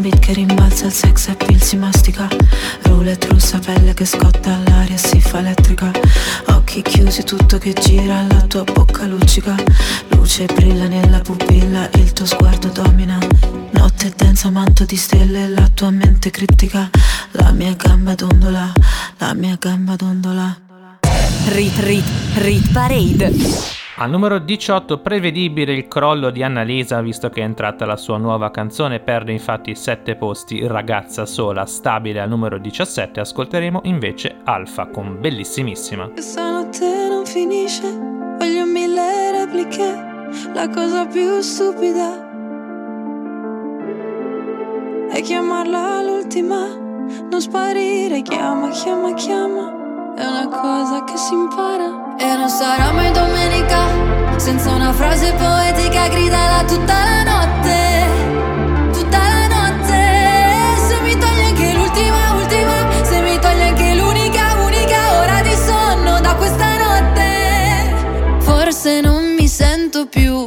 Che 0.00 0.32
rimbalza, 0.32 0.86
il 0.86 0.92
sex 0.92 1.28
appeal 1.28 1.60
si 1.60 1.76
mastica. 1.76 2.28
Roulette 2.82 3.26
russa, 3.28 3.58
pelle 3.58 3.94
che 3.94 4.04
scotta, 4.04 4.58
l'aria 4.66 4.96
si 4.96 5.20
fa 5.20 5.40
elettrica. 5.40 5.90
Occhi 6.46 6.82
chiusi, 6.82 7.24
tutto 7.24 7.58
che 7.58 7.72
gira, 7.72 8.24
la 8.28 8.42
tua 8.42 8.62
bocca 8.62 9.06
luccica. 9.06 9.56
Luce 10.08 10.46
brilla 10.46 10.86
nella 10.86 11.18
pupilla, 11.20 11.88
il 11.94 12.12
tuo 12.12 12.26
sguardo 12.26 12.68
domina. 12.68 13.18
Notte 13.72 14.12
densa, 14.16 14.50
manto 14.50 14.84
di 14.84 14.96
stelle, 14.96 15.48
la 15.48 15.68
tua 15.74 15.90
mente 15.90 16.30
criptica. 16.30 16.88
La 17.32 17.50
mia 17.50 17.74
gamba 17.74 18.14
dondola, 18.14 18.72
la 19.18 19.34
mia 19.34 19.56
gamba 19.58 19.96
dondola. 19.96 20.56
Rit 21.48 21.78
Rit 21.78 22.04
Rit 22.34 22.72
Parade 22.72 23.77
al 24.00 24.10
numero 24.10 24.38
18 24.38 25.00
prevedibile 25.00 25.72
il 25.72 25.88
crollo 25.88 26.30
di 26.30 26.44
Annalisa 26.44 27.00
visto 27.00 27.30
che 27.30 27.40
è 27.40 27.44
entrata 27.44 27.84
la 27.84 27.96
sua 27.96 28.16
nuova 28.16 28.52
canzone, 28.52 29.00
perde 29.00 29.32
infatti 29.32 29.74
7 29.74 30.14
posti, 30.14 30.64
ragazza 30.68 31.26
sola, 31.26 31.66
stabile 31.66 32.20
al 32.20 32.28
numero 32.28 32.58
17, 32.58 33.18
ascolteremo 33.18 33.80
invece 33.84 34.36
Alfa 34.44 34.86
con 34.86 35.18
Bellissimissima. 35.20 36.10
Questa 36.10 36.48
notte 36.48 37.08
non 37.08 37.26
finisce, 37.26 37.90
voglio 37.90 38.66
mille 38.66 39.32
repliche, 39.32 40.06
la 40.54 40.68
cosa 40.68 41.04
più 41.06 41.40
stupida 41.40 42.26
è 45.10 45.20
chiamarla 45.22 46.02
l'ultima, 46.02 46.68
non 46.68 47.40
sparire, 47.40 48.22
chiama, 48.22 48.68
chiama, 48.68 49.12
chiama, 49.14 50.14
è 50.14 50.24
una 50.24 50.46
cosa 50.46 51.02
che 51.02 51.16
si 51.16 51.34
impara. 51.34 52.07
E 52.20 52.34
non 52.34 52.48
sarà 52.48 52.90
mai 52.90 53.12
domenica 53.12 53.86
senza 54.38 54.72
una 54.72 54.92
frase 54.92 55.32
poetica 55.34 56.08
gridala 56.08 56.64
tutta 56.64 56.94
la 56.94 57.22
notte. 57.22 58.90
Tutta 58.92 59.18
la 59.18 59.46
notte. 59.46 60.00
Se 60.88 61.00
mi 61.02 61.16
togli 61.16 61.44
anche 61.46 61.72
l'ultima, 61.74 62.34
ultima. 62.34 63.04
Se 63.04 63.20
mi 63.20 63.38
togli 63.38 63.60
anche 63.60 63.94
l'unica, 63.94 64.56
unica 64.64 65.18
ora 65.20 65.42
di 65.42 65.54
sonno 65.54 66.20
da 66.20 66.34
questa 66.34 66.76
notte. 66.76 68.40
Forse 68.40 69.00
non 69.00 69.34
mi 69.34 69.46
sento 69.46 70.06
più 70.06 70.46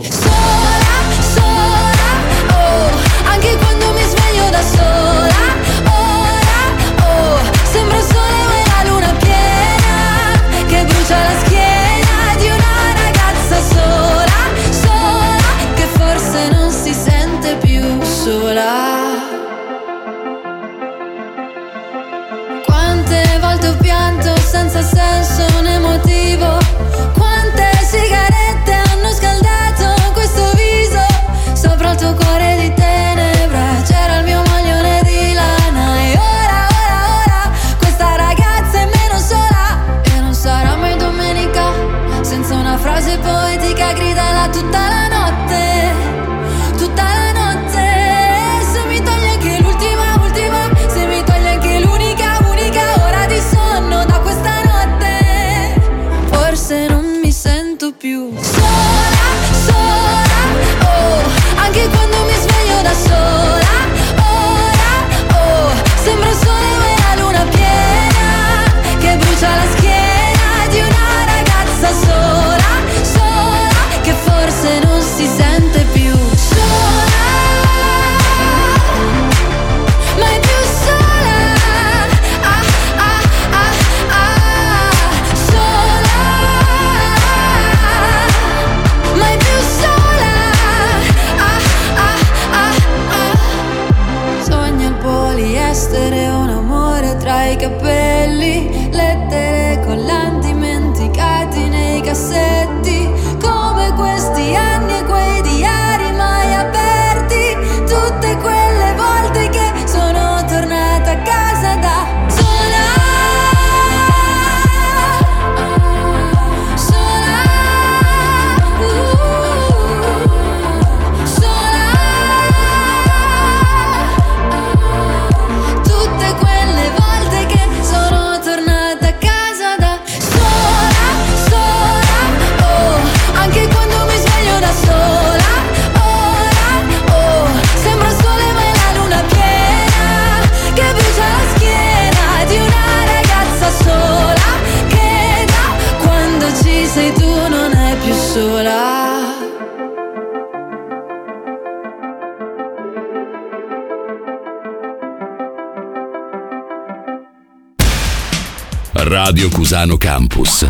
Radio 159.41 159.57
Cusano 159.57 159.97
Campus. 159.97 160.67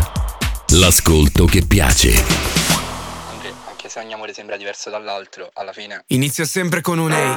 L'ascolto 0.68 1.44
che 1.44 1.66
piace 1.66 2.62
se 3.92 3.98
ogni 3.98 4.14
amore 4.14 4.32
sembra 4.32 4.56
diverso 4.56 4.88
dall'altro, 4.88 5.50
alla 5.52 5.74
fine. 5.74 6.04
Inizio 6.06 6.46
sempre 6.46 6.80
con 6.80 6.98
un 6.98 7.12
ehi, 7.12 7.36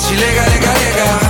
ci 0.00 0.16
lega, 0.16 0.46
lega, 0.46 0.72
lega 0.72 1.29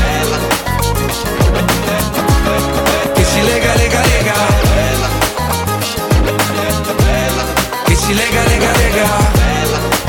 Ci 8.11 8.17
lega, 8.17 8.43
lega, 8.43 8.71
lega. 8.73 9.07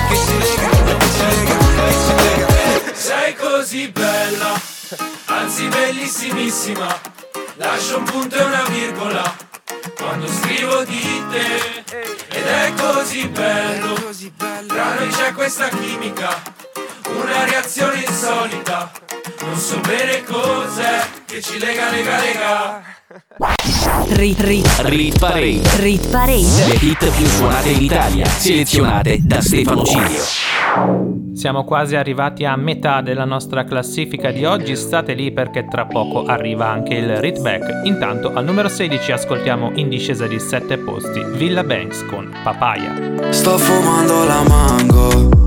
Che 0.09 0.17
ci 0.17 0.39
lega, 0.39 0.69
che 0.99 1.07
ci 1.07 1.25
lega, 1.25 1.57
che 1.87 1.93
ci 2.03 2.15
lega. 2.17 2.95
Sei 2.95 3.37
così 3.37 3.89
bella, 3.91 4.61
anzi 5.27 5.69
bellissimissima. 5.69 7.01
Lascio 7.59 7.99
un 7.99 8.03
punto 8.03 8.35
e 8.35 8.43
una 8.43 8.65
virgola 8.65 9.37
quando 9.97 10.27
scrivo 10.27 10.83
di 10.83 11.25
te. 11.31 11.85
Ed 12.31 12.45
è 12.45 12.73
così 12.75 13.29
bello, 13.29 13.95
tra 14.67 14.95
noi 14.95 15.09
c'è 15.09 15.33
questa 15.33 15.69
chimica, 15.69 16.43
una 17.17 17.45
reazione 17.45 18.03
insolita. 18.07 18.91
Non 19.41 19.57
so 19.57 19.81
bene 19.81 20.23
cos'è 20.23 21.05
che 21.27 21.41
ci 21.41 21.59
lega, 21.59 21.91
lega, 21.91 22.19
lega. 22.19 22.83
Rit, 24.11 24.41
rit, 24.41 24.67
Rit 24.85 25.19
Parade. 25.19 25.61
rit 25.81 26.11
parade. 26.11 26.67
Le 26.67 26.79
hit 26.81 27.11
più 27.11 27.27
suonate 27.27 27.69
in 27.71 27.83
Italia, 27.83 28.25
selezionate 28.25 29.19
da 29.23 29.41
Stefano 29.41 29.85
Cilio. 29.85 30.23
Siamo 31.35 31.65
quasi 31.65 31.97
arrivati 31.97 32.45
a 32.45 32.57
metà 32.57 33.01
della 33.01 33.25
nostra 33.25 33.65
classifica 33.65 34.31
di 34.31 34.45
oggi, 34.45 34.77
state 34.77 35.13
lì 35.15 35.33
perché 35.33 35.67
tra 35.69 35.87
poco 35.87 36.25
arriva 36.25 36.69
anche 36.69 36.95
il 36.95 37.17
Read 37.17 37.41
Back. 37.41 37.85
Intanto 37.85 38.33
al 38.33 38.45
numero 38.45 38.69
16 38.69 39.13
ascoltiamo 39.13 39.73
in 39.75 39.89
discesa 39.89 40.27
di 40.27 40.39
7 40.39 40.79
posti 40.79 41.23
Villa 41.25 41.65
Banks 41.65 42.07
con 42.07 42.33
Papaya. 42.43 43.31
Sto 43.31 43.59
fumando 43.59 44.25
la 44.25 44.43
mango 44.47 45.42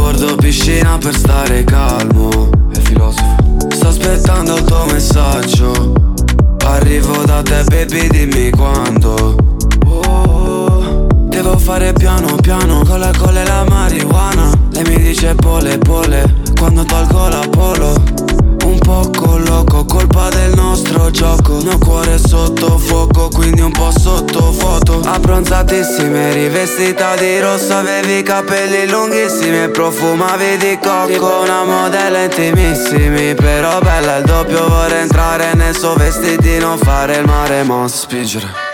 bordo 0.00 0.34
piscina 0.36 0.96
per 0.96 1.14
stare 1.14 1.62
calmo. 1.64 2.48
È 2.72 2.78
filosofo. 2.78 3.36
Sto 3.68 3.88
aspettando 3.88 4.56
il 4.56 4.64
tuo 4.64 4.84
messaggio. 4.86 5.92
Arrivo 6.64 7.22
da 7.24 7.42
te 7.42 7.64
baby 7.64 8.08
dimmi 8.08 8.50
quando. 8.50 9.36
Oh, 9.86 11.06
Devo 11.28 11.56
fare 11.56 11.92
piano 11.92 12.34
piano 12.36 12.82
Con 12.84 13.00
la 13.00 13.12
colla 13.16 13.42
e 13.42 13.46
la 13.46 13.64
marijuana. 13.68 14.50
Lei 14.72 14.84
mi 14.84 15.02
dice 15.02 15.34
pole 15.34 15.78
pole 15.78 16.42
Quando 16.56 16.84
tolgo 16.84 17.28
la 17.28 17.46
polo 17.50 18.29
poco 18.90 19.38
loco, 19.38 19.84
colpa 19.84 20.28
del 20.30 20.52
nostro 20.54 21.10
gioco. 21.10 21.58
Mio 21.62 21.78
cuore 21.78 22.14
è 22.14 22.18
sotto 22.18 22.76
fuoco, 22.76 23.28
quindi 23.28 23.60
un 23.60 23.70
po' 23.70 23.92
sotto 23.96 24.50
foto 24.52 25.00
Abbronzatissime, 25.04 26.32
rivestita 26.32 27.14
di 27.14 27.38
rosso 27.38 27.74
Avevi 27.74 28.22
capelli 28.22 28.88
lunghissimi 28.88 29.62
e 29.62 29.68
profumavi 29.68 30.56
di 30.56 30.78
cocco. 30.82 31.42
Una 31.42 31.62
modella 31.62 32.24
intimissimi, 32.24 33.34
però 33.34 33.78
bella 33.80 34.16
il 34.16 34.24
doppio 34.24 34.68
Vorrei 34.68 35.02
entrare 35.02 35.54
nel 35.54 35.76
suo 35.76 35.94
vestitino, 35.94 36.76
fare 36.76 37.16
il 37.16 37.26
mare, 37.26 37.62
ma 37.62 37.86
spingere 37.86 38.69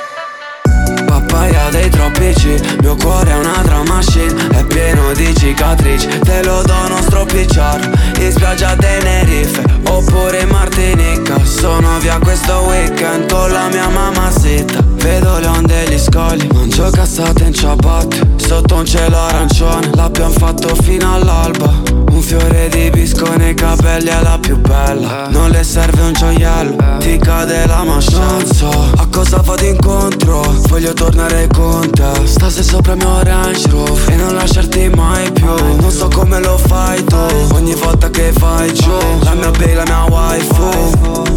Papaya 1.47 1.69
dei 1.71 1.89
troppi 1.91 2.33
G 2.33 2.79
Mio 2.81 2.97
cuore 2.97 3.31
è 3.31 3.37
una 3.37 3.63
drum 3.63 3.87
machine 3.87 4.49
È 4.49 4.65
pieno 4.65 5.13
di 5.13 5.33
cicatrici. 5.37 6.09
Te 6.19 6.43
lo 6.43 6.63
dono 6.63 7.01
stropicciar 7.03 7.89
In 8.19 8.33
spiaggia 8.33 8.75
Tenerife 8.75 9.63
Oppure 9.89 10.41
in 10.41 10.49
Martinica. 10.49 11.39
Sono 11.45 11.99
via 12.01 12.19
questo 12.19 12.65
weekend 12.67 13.31
Con 13.31 13.53
la 13.53 13.69
mia 13.69 13.89
mamma 13.89 14.31
zitta. 14.31 14.83
Vedo 14.85 15.39
le 15.39 15.47
onde 15.47 15.85
e 15.85 15.95
gli 15.95 15.99
scogli 15.99 16.49
Mangio 16.53 16.91
cassate 16.91 17.45
in 17.45 17.55
ciabatte. 17.55 18.21
Sotto 18.37 18.75
un 18.75 18.85
cielo 18.85 19.17
arancione 19.17 19.91
L'abbiamo 19.95 20.33
fatto 20.33 20.75
fino 20.83 21.15
all'alba. 21.15 21.73
Un 22.11 22.23
fiore 22.23 22.69
di 22.71 22.91
bisco 22.91 23.37
nei 23.37 23.55
capelli 23.55 24.09
è 24.09 24.21
la 24.23 24.39
più 24.41 24.57
bella. 24.57 25.29
Non 25.29 25.51
le 25.51 25.63
serve 25.63 26.01
un 26.03 26.13
gioiello 26.13 26.97
Ti 26.99 27.19
cade 27.19 27.67
la 27.67 27.85
mascia 27.85 28.19
Non 28.19 28.47
so 28.47 28.71
a 28.97 29.07
cosa 29.11 29.43
vado 29.43 29.65
incontro 29.65 30.41
Voglio 30.69 30.95
tornare 30.95 31.36
con 31.49 31.91
te 31.91 32.27
Stasera 32.27 32.63
sopra 32.63 32.93
il 32.93 32.99
mio 32.99 33.23
Range 33.23 33.69
Rover 33.69 34.11
E 34.11 34.17
non 34.17 34.35
lasciarti 34.35 34.89
mai 34.89 35.31
più. 35.33 35.55
Non 35.81 35.91
so 35.91 36.09
come 36.09 36.41
lo 36.41 36.57
fai 36.57 37.05
tu 37.05 37.17
Ogni 37.53 37.75
volta 37.75 38.09
che 38.09 38.33
fai 38.33 38.73
giù 38.73 38.97
La 39.23 39.35
mia 39.35 39.51
baby, 39.51 39.75
la 39.75 39.85
mia 39.85 40.05
waifu 40.09 41.36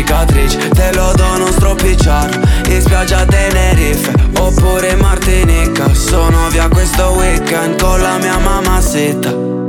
cicatrici 0.00 0.68
Te 0.70 0.92
lo 0.94 1.12
dono 1.14 1.46
stropicciar 1.46 2.62
In 2.68 2.80
spiaggia 2.80 3.24
Tenerife 3.24 4.12
Oppure 4.38 4.90
in 4.90 4.98
Martinica. 4.98 5.92
Sono 5.94 6.48
via 6.48 6.68
questo 6.68 7.10
weekend 7.10 7.80
Con 7.80 8.00
la 8.00 8.18
mia 8.18 8.38
mamma 8.38 8.80
zitta 8.80 9.59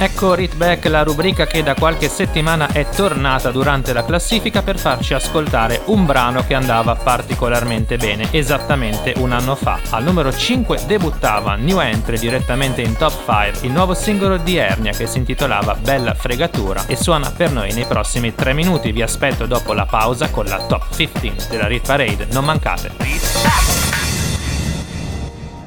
Ecco 0.00 0.34
Ritback, 0.34 0.84
la 0.84 1.02
rubrica 1.02 1.44
che 1.44 1.64
da 1.64 1.74
qualche 1.74 2.08
settimana 2.08 2.68
è 2.68 2.88
tornata 2.88 3.50
durante 3.50 3.92
la 3.92 4.04
classifica 4.04 4.62
per 4.62 4.78
farci 4.78 5.12
ascoltare 5.12 5.82
un 5.86 6.06
brano 6.06 6.44
che 6.46 6.54
andava 6.54 6.94
particolarmente 6.94 7.96
bene, 7.96 8.28
esattamente 8.30 9.14
un 9.16 9.32
anno 9.32 9.56
fa. 9.56 9.80
Al 9.90 10.04
numero 10.04 10.32
5 10.32 10.82
debuttava 10.86 11.56
New 11.56 11.80
Entry 11.80 12.16
direttamente 12.16 12.80
in 12.80 12.96
top 12.96 13.12
5 13.24 13.66
il 13.66 13.72
nuovo 13.72 13.92
singolo 13.94 14.36
di 14.36 14.56
Ernia 14.56 14.92
che 14.92 15.08
si 15.08 15.18
intitolava 15.18 15.74
Bella 15.74 16.14
fregatura 16.14 16.86
e 16.86 16.94
suona 16.94 17.32
per 17.32 17.50
noi 17.50 17.72
nei 17.72 17.86
prossimi 17.86 18.32
3 18.32 18.52
minuti. 18.52 18.92
Vi 18.92 19.02
aspetto 19.02 19.46
dopo 19.46 19.72
la 19.72 19.86
pausa 19.86 20.30
con 20.30 20.44
la 20.44 20.64
top 20.64 20.94
15 20.94 21.48
della 21.48 21.66
Rit 21.66 21.84
Parade, 21.84 22.28
non 22.30 22.44
mancate. 22.44 22.92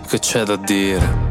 Che 0.07 0.19
c'è 0.19 0.43
da 0.43 0.55
dire? 0.55 1.30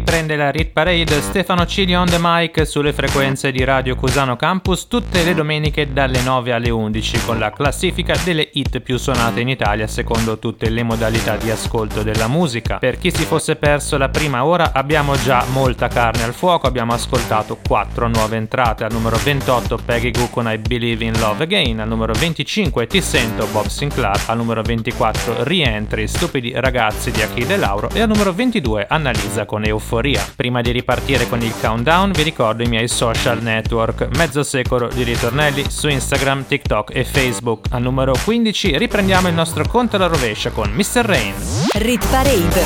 Riprende 0.00 0.34
la 0.34 0.50
Rit 0.50 0.70
Parade 0.70 1.20
Stefano 1.20 1.66
Cili 1.66 1.94
on 1.94 2.06
the 2.06 2.16
mic 2.18 2.66
sulle 2.66 2.94
frequenze 2.94 3.52
di 3.52 3.62
Radio 3.64 3.96
Cusano 3.96 4.34
Campus 4.34 4.86
tutte 4.86 5.22
le 5.22 5.34
domeniche 5.34 5.92
dalle 5.92 6.22
9 6.22 6.52
alle 6.54 6.70
11 6.70 7.22
con 7.26 7.38
la 7.38 7.50
classifica 7.50 8.16
delle 8.24 8.48
hit 8.50 8.80
più 8.80 8.96
suonate 8.96 9.40
in 9.40 9.50
Italia 9.50 9.86
secondo 9.86 10.38
tutte 10.38 10.70
le 10.70 10.82
modalità 10.84 11.36
di 11.36 11.50
ascolto 11.50 12.02
della 12.02 12.28
musica. 12.28 12.78
Per 12.78 12.96
chi 12.96 13.10
si 13.10 13.24
fosse 13.24 13.56
perso 13.56 13.98
la 13.98 14.08
prima 14.08 14.42
ora 14.42 14.72
abbiamo 14.72 15.16
già 15.16 15.44
molta 15.52 15.88
carne 15.88 16.22
al 16.22 16.32
fuoco, 16.32 16.66
abbiamo 16.66 16.94
ascoltato 16.94 17.58
4 17.62 18.08
nuove 18.08 18.38
entrate, 18.38 18.84
al 18.84 18.92
numero 18.92 19.20
28 19.22 19.80
Peggy 19.84 20.12
Goo 20.12 20.30
con 20.30 20.50
I 20.50 20.56
Believe 20.56 21.04
in 21.04 21.18
Love 21.18 21.42
Again, 21.42 21.78
al 21.78 21.88
numero 21.88 22.14
25 22.14 22.86
Ti 22.86 23.02
Sento 23.02 23.46
Bob 23.52 23.66
Sinclair, 23.66 24.18
al 24.28 24.38
numero 24.38 24.62
24 24.62 25.44
Rientri 25.44 26.08
Stupidi 26.08 26.52
Ragazzi 26.54 27.10
di 27.10 27.20
Achille 27.20 27.58
Lauro 27.58 27.90
e 27.92 28.00
al 28.00 28.08
numero 28.08 28.32
22 28.32 28.86
Annalisa 28.88 29.44
con 29.44 29.62
Euphoria 29.66 29.88
euforia. 29.90 30.24
Prima 30.36 30.60
di 30.60 30.70
ripartire 30.70 31.28
con 31.28 31.42
il 31.42 31.52
countdown 31.60 32.12
vi 32.12 32.22
ricordo 32.22 32.62
i 32.62 32.68
miei 32.68 32.86
social 32.86 33.42
network, 33.42 34.08
mezzo 34.16 34.44
secolo 34.44 34.88
di 34.88 35.02
ritornelli 35.02 35.64
su 35.68 35.88
Instagram, 35.88 36.46
TikTok 36.46 36.94
e 36.94 37.04
Facebook. 37.04 37.66
Al 37.70 37.82
numero 37.82 38.14
15 38.24 38.78
riprendiamo 38.78 39.26
il 39.26 39.34
nostro 39.34 39.64
conto 39.66 39.96
alla 39.96 40.06
rovescia 40.06 40.50
con 40.50 40.70
Mr. 40.70 41.04
Rain. 41.04 41.34
Rit 41.74 42.06
Parade 42.08 42.62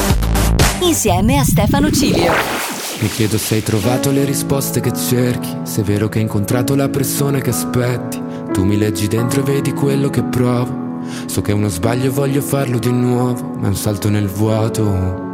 insieme 0.81 1.39
a 1.39 1.45
Stefano 1.45 1.91
Cilio. 1.91 2.33
Mi 3.01 3.09
chiedo 3.09 3.39
se 3.39 3.57
hai 3.57 3.63
trovato 3.63 4.11
le 4.11 4.25
risposte 4.25 4.81
che 4.81 4.93
cerchi, 4.93 5.49
se 5.63 5.81
è 5.81 5.85
vero 5.85 6.09
che 6.09 6.19
hai 6.19 6.25
incontrato 6.25 6.75
la 6.75 6.89
persona 6.89 7.41
che 7.41 7.51
aspetti. 7.51 8.23
Tu 8.53 8.65
mi 8.65 8.77
leggi 8.77 9.09
dentro 9.09 9.41
e 9.41 9.45
vedi 9.45 9.73
quello 9.73 10.11
che 10.11 10.23
provo. 10.23 10.83
So 11.27 11.43
che 11.43 11.51
è 11.51 11.55
uno 11.55 11.69
sbaglio 11.69 12.07
e 12.07 12.11
voglio 12.11 12.41
farlo 12.41 12.79
di 12.79 12.93
nuovo, 12.93 13.53
ma 13.59 13.67
è 13.67 13.69
un 13.69 13.77
salto 13.77 14.09
nel 14.09 14.29
vuoto. 14.29 15.34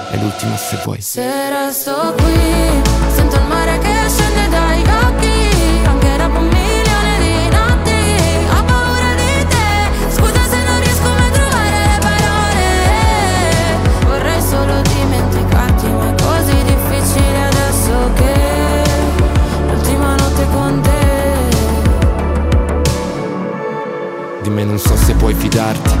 è 0.11 0.17
l'ultima 0.17 0.57
se 0.57 0.77
vuoi. 0.83 1.01
Se 1.01 1.49
resto 1.49 2.13
qui, 2.17 2.81
sento 3.15 3.37
il 3.37 3.45
mare 3.47 3.77
che 3.79 4.09
scende 4.09 4.49
dai 4.49 4.81
occhi, 4.81 5.85
anche 5.85 6.17
dopo 6.17 6.39
un 6.39 6.47
milione 6.47 7.19
di 7.19 7.49
notti, 7.49 7.95
ho 8.49 8.63
paura 8.63 9.15
di 9.15 9.45
te, 9.47 9.89
scusa 10.09 10.43
se 10.49 10.57
non 10.67 10.79
riesco 10.79 11.09
mai 11.09 11.27
a 11.27 11.31
trovare 11.31 11.79
le 11.87 11.97
parole, 12.07 12.67
vorrei 14.05 14.41
solo 14.41 14.81
dimenticarti, 14.81 15.87
ma 15.87 16.09
è 16.09 16.15
così 16.21 16.63
difficile 16.63 17.43
adesso 17.45 18.11
che 18.15 18.83
l'ultima 19.67 20.15
notte 20.15 20.45
con 20.51 20.81
te. 20.81 20.89
Di 24.41 24.49
me 24.49 24.63
non 24.65 24.77
so 24.77 24.95
se 24.97 25.13
puoi 25.13 25.33
fidarti 25.33 26.00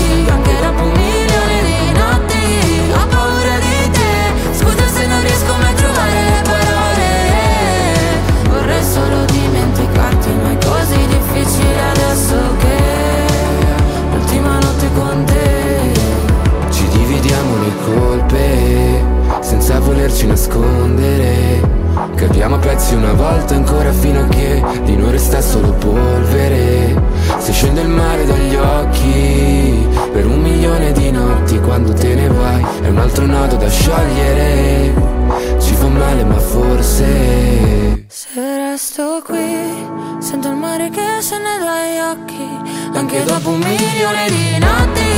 Volerci 20.21 20.27
nascondere. 20.27 21.61
Capiamo 22.15 22.55
a 22.55 22.59
pezzi 22.59 22.93
una 22.93 23.13
volta 23.13 23.55
ancora 23.55 23.91
fino 23.91 24.21
a 24.21 24.27
che 24.27 24.63
Di 24.83 24.95
noi 24.95 25.11
resta 25.11 25.41
solo 25.41 25.71
polvere. 25.73 26.95
Se 27.39 27.51
scende 27.51 27.81
il 27.81 27.89
mare 27.89 28.25
dagli 28.25 28.55
occhi 28.55 29.87
Per 30.11 30.25
un 30.25 30.41
milione 30.41 30.91
di 30.91 31.11
notti 31.11 31.59
quando 31.59 31.93
te 31.93 32.15
ne 32.15 32.27
vai 32.27 32.65
È 32.81 32.87
un 32.87 32.97
altro 32.97 33.25
nodo 33.25 33.55
da 33.55 33.69
sciogliere. 33.69 34.93
Ci 35.59 35.73
fa 35.73 35.87
male 35.87 36.23
ma 36.23 36.37
forse 36.37 38.05
Se 38.07 38.57
resto 38.57 39.21
qui 39.25 40.19
Sento 40.19 40.49
il 40.49 40.55
mare 40.55 40.89
che 40.89 41.19
scende 41.19 41.57
dagli 41.57 41.99
occhi. 41.99 42.59
Anche 42.93 43.23
dopo 43.23 43.49
un 43.49 43.59
milione 43.59 44.29
di 44.29 44.59
notti. 44.59 45.09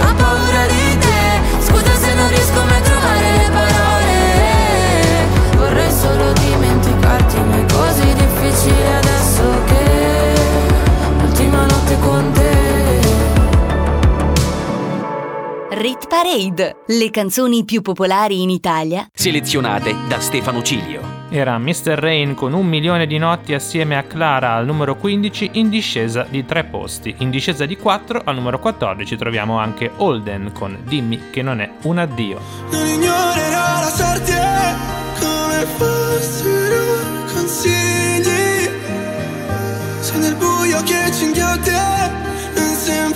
Ho 0.00 0.14
paura 0.14 0.66
di 0.66 0.98
te. 0.98 1.64
Scusa 1.66 1.94
se 1.94 2.14
non 2.14 2.28
riesco 2.28 2.62
mai 2.64 2.78
a 2.78 2.80
trovare 2.80 3.36
le 3.36 3.50
parole 3.50 3.91
così 7.72 8.14
difficile 8.14 8.96
adesso 8.96 9.42
che 9.66 10.34
L'ultima 11.20 11.66
notte 11.66 11.98
con 12.00 12.32
te 12.32 12.50
Rit 15.70 16.06
Parade, 16.06 16.76
le 16.86 17.10
canzoni 17.10 17.64
più 17.64 17.82
popolari 17.82 18.42
in 18.42 18.50
Italia 18.50 19.08
Selezionate 19.12 19.94
da 20.06 20.20
Stefano 20.20 20.62
Cilio. 20.62 21.20
Era 21.30 21.56
Mr. 21.56 21.98
Rain 21.98 22.34
con 22.34 22.52
un 22.52 22.66
milione 22.66 23.06
di 23.06 23.16
notti 23.16 23.54
assieme 23.54 23.96
a 23.96 24.02
Clara 24.02 24.52
al 24.52 24.66
numero 24.66 24.96
15 24.96 25.50
in 25.54 25.70
discesa 25.70 26.26
di 26.28 26.44
3 26.44 26.64
posti. 26.64 27.14
In 27.18 27.30
discesa 27.30 27.64
di 27.64 27.78
4 27.78 28.20
al 28.22 28.34
numero 28.34 28.58
14 28.58 29.16
troviamo 29.16 29.58
anche 29.58 29.90
Holden 29.96 30.52
con 30.52 30.78
Dimmi 30.84 31.30
che 31.30 31.40
non 31.40 31.60
è 31.62 31.70
un 31.84 31.98
addio. 31.98 32.38
Non 32.70 32.86
ignorerò 32.86 33.80
la 33.80 33.92
sorte 33.92 34.40
come 35.18 35.66
fossero 35.78 36.01
che 41.60 41.80
ci 42.54 43.11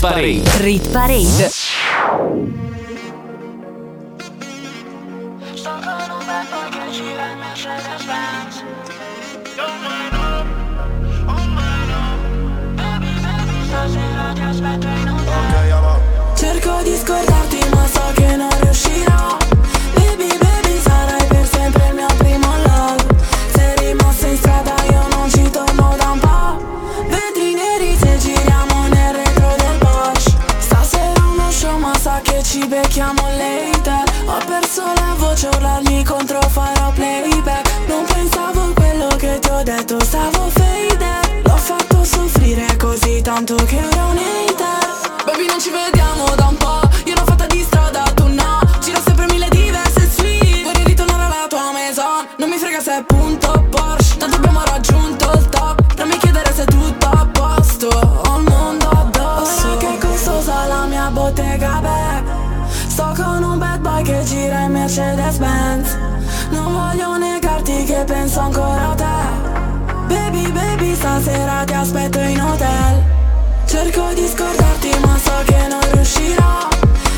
Parade. 0.00 0.42
Rit 0.60 0.88
Parade 0.88 1.55
hotel. 72.56 73.04
Cerco 73.66 74.12
di 74.14 74.26
scordarti 74.26 74.90
ma 75.00 75.18
so 75.22 75.42
che 75.44 75.66
non 75.68 75.80
riuscirò. 75.92 76.68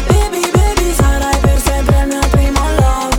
Baby 0.09 0.51
baby 0.51 0.93
sarai 0.95 1.39
per 1.41 1.61
sempre 1.63 2.01
il 2.01 2.07
mio 2.09 2.27
primo 2.31 2.61
love. 2.81 3.17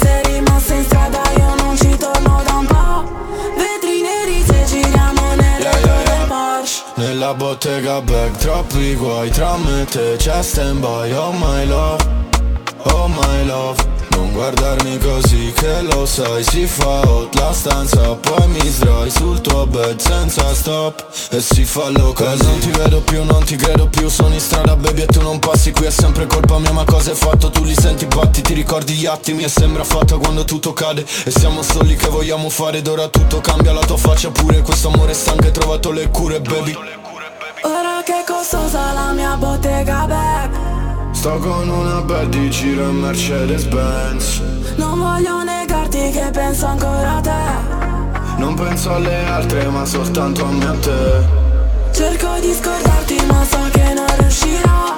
Sei 0.00 0.22
rimasto 0.34 0.72
in 0.74 0.84
strada 0.84 1.22
io 1.36 1.54
non 1.62 1.76
ci 1.76 1.96
torno 1.96 2.42
da 2.44 2.54
un 2.54 2.66
po' 2.66 3.10
Vetri 3.56 4.02
neri 4.02 4.44
se 4.44 4.64
giriamo 4.66 5.34
nel 5.34 5.62
retro 5.62 5.96
del 6.04 6.26
Porsche. 6.26 6.82
Nella 6.96 7.34
bottega 7.34 8.00
bag 8.00 8.36
troppi 8.36 8.94
guai 8.94 9.30
Tra 9.30 9.56
me 9.56 9.82
e 9.82 9.84
te 9.84 10.16
c'è 10.18 10.42
stand 10.42 10.80
by 10.80 11.12
Oh 11.12 11.32
my 11.32 11.66
love, 11.66 12.04
oh 12.84 13.08
my 13.08 13.46
love. 13.46 13.90
Non 14.10 14.30
guardarmi 14.32 14.98
così 14.98 15.52
che 15.56 15.80
lo 15.82 16.04
sai 16.04 16.44
Si 16.44 16.66
fa 16.66 17.00
hot 17.00 17.34
la 17.36 17.50
stanza 17.52 18.14
Poi 18.14 18.46
mi 18.48 18.60
sdrai 18.68 19.10
sul 19.10 19.40
tuo 19.40 19.66
bed 19.66 19.98
senza 19.98 20.52
stop 20.54 21.06
E 21.34 21.40
si 21.40 21.64
fa 21.64 21.90
così. 22.12 22.44
Non 22.44 22.58
ti 22.58 22.70
vedo 22.72 23.00
più, 23.00 23.24
non 23.24 23.42
ti 23.42 23.56
credo 23.56 23.86
più. 23.86 24.10
Sono 24.10 24.34
in 24.34 24.40
strada 24.40 24.76
baby 24.76 25.00
e 25.00 25.06
tu 25.06 25.22
non 25.22 25.38
passi 25.38 25.72
Qui. 25.72 25.86
È 25.86 25.90
sempre 25.90 26.26
colpa 26.26 26.58
mia 26.58 26.72
ma 26.72 26.84
cosa 26.84 27.12
hai 27.12 27.16
fatto? 27.16 27.48
Tu 27.50 27.64
li 27.64 27.74
senti 27.74 28.04
batti, 28.04 28.42
ti 28.42 28.52
ricordi 28.52 28.92
gli 28.92 29.06
attimi 29.06 29.42
E 29.42 29.48
sembra 29.48 29.82
fatta 29.82 30.18
quando 30.18 30.44
tutto 30.44 30.74
cade. 30.74 31.06
E 31.24 31.30
siamo 31.30 31.62
soli 31.62 31.96
che 31.96 32.08
vogliamo 32.08 32.50
fare 32.50 32.78
Ed 32.78 32.86
ora 32.86 33.08
tutto 33.08 33.40
cambia, 33.40 33.72
la 33.72 33.80
tua 33.80 33.96
faccia 33.96 34.30
pure 34.30 34.60
Questo 34.60 34.88
amore 34.88 35.14
sta 35.14 35.30
anche 35.30 35.50
trovato 35.52 35.90
le 35.90 36.10
cure 36.10 36.38
baby. 36.42 36.76
Ora 37.62 38.02
che 38.04 38.24
costosa 38.26 38.92
la 38.92 39.12
mia 39.12 39.34
bottega 39.36 40.04
bag 40.04 41.14
Sto 41.14 41.38
con 41.38 41.66
una 41.66 42.02
bad 42.02 42.28
di 42.28 42.50
giro 42.50 42.90
in 42.90 42.96
Mercedes 42.96 43.64
Benz 43.64 44.42
Non 44.76 44.98
voglio 44.98 45.42
negarti 45.42 46.10
che 46.10 46.28
penso 46.30 46.66
ancora 46.66 47.16
a 47.16 47.20
te 47.20 47.81
Non 48.42 48.54
penso 48.54 48.92
alle 48.92 49.24
altre 49.24 49.68
ma 49.68 49.84
soltanto 49.84 50.44
a 50.44 50.50
me 50.50 50.66
a 50.66 50.72
te. 50.72 51.24
Cerco 51.92 52.40
di 52.40 52.52
scordarti 52.52 53.24
ma 53.26 53.44
so 53.44 53.68
che 53.70 53.94
non 53.94 54.16
riuscirò 54.18 54.94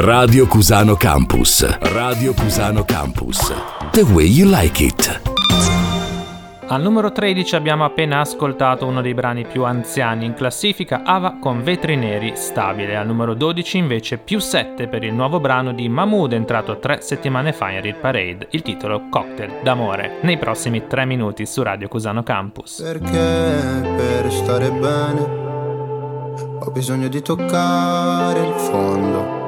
Radio 0.00 0.46
Cusano 0.46 0.94
Campus. 0.94 1.66
Radio 1.80 2.32
Cusano 2.32 2.84
Campus. 2.84 3.52
The 3.90 4.02
way 4.02 4.26
you 4.26 4.48
like 4.48 4.80
it. 4.80 5.20
Al 6.68 6.80
numero 6.80 7.10
13 7.10 7.56
abbiamo 7.56 7.84
appena 7.84 8.20
ascoltato 8.20 8.86
uno 8.86 9.02
dei 9.02 9.12
brani 9.12 9.44
più 9.44 9.64
anziani 9.64 10.24
in 10.24 10.34
classifica, 10.34 11.02
Ava 11.02 11.38
con 11.40 11.64
Vetri 11.64 11.96
Neri, 11.96 12.34
stabile. 12.36 12.94
Al 12.94 13.08
numero 13.08 13.34
12 13.34 13.78
invece 13.78 14.18
più 14.18 14.38
7 14.38 14.86
per 14.86 15.02
il 15.02 15.12
nuovo 15.12 15.40
brano 15.40 15.72
di 15.72 15.88
Mahmood 15.88 16.32
entrato 16.32 16.78
tre 16.78 17.00
settimane 17.00 17.52
fa 17.52 17.70
in 17.70 17.80
Real 17.80 17.96
Parade, 17.96 18.46
il 18.50 18.62
titolo 18.62 19.08
Cocktail 19.10 19.62
d'amore, 19.64 20.18
nei 20.20 20.38
prossimi 20.38 20.86
3 20.86 21.06
minuti 21.06 21.44
su 21.44 21.60
Radio 21.64 21.88
Cusano 21.88 22.22
Campus. 22.22 22.80
Perché 22.80 23.96
per 23.96 24.30
stare 24.30 24.70
bene 24.70 25.20
ho 26.60 26.70
bisogno 26.70 27.08
di 27.08 27.20
toccare 27.20 28.46
il 28.46 28.54
fondo. 28.54 29.47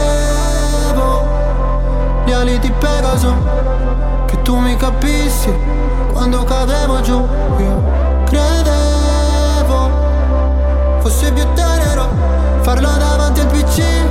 ali 2.51 2.59
di 2.59 2.71
Pegaso, 2.71 3.33
che 4.25 4.41
tu 4.41 4.57
mi 4.57 4.75
capissi 4.75 5.53
quando 6.11 6.43
cadevo 6.43 6.99
giù. 7.01 7.25
Io 7.57 7.83
credevo 8.25 9.89
fosse 10.99 11.31
più 11.31 11.45
tenero 11.53 12.09
farlo 12.61 12.89
davanti 12.97 13.39
al 13.39 13.47
PC. 13.47 14.10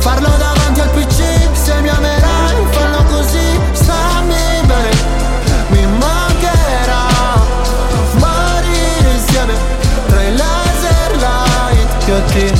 farlo 0.00 0.28
davanti 0.36 0.80
al 0.80 0.90
PC. 0.90 1.22
Se 1.52 1.80
mi 1.80 1.88
amerai, 1.88 2.66
fallo 2.70 3.02
così, 3.04 3.60
stammi 3.72 4.66
bene. 4.66 4.90
Mi 5.68 5.86
mancherà 5.86 7.06
morire 8.18 9.10
insieme 9.14 9.54
tra 10.06 10.22
i 10.22 10.36
laser 10.36 11.16
light. 11.16 12.08
Io 12.08 12.22
ti 12.32 12.52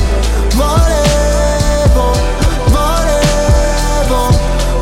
volevo, 0.54 2.12
volevo, 2.68 4.20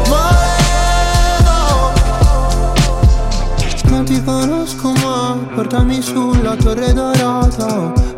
volevo. 0.08 1.92
Non 3.84 4.04
ti 4.04 4.22
conosco 4.22 4.92
ma 5.02 5.36
portami 5.54 6.02
sulla 6.02 6.54
torre 6.56 6.92
dorata 6.92 8.17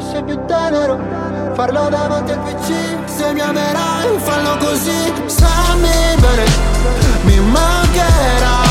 fosse 0.00 0.22
più 0.22 0.38
tenero 0.46 0.98
farlo 1.52 1.88
davanti 1.90 2.32
al 2.32 2.38
PC 2.38 2.72
Se 3.04 3.32
mi 3.34 3.40
amerai 3.40 4.18
fallo 4.18 4.56
così. 4.56 5.12
Stammi 5.26 6.16
bene 6.18 6.44
Mi 7.24 7.38
mancherà 7.38 8.69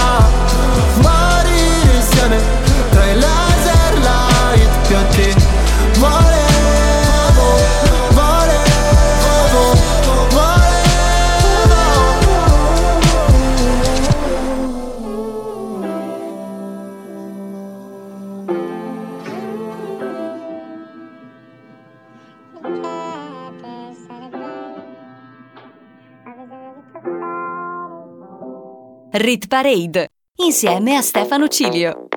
Rit 29.21 29.47
Parade, 29.47 30.07
insieme 30.45 30.95
a 30.95 31.01
Stefano 31.01 31.49
Cilio. 31.49 32.07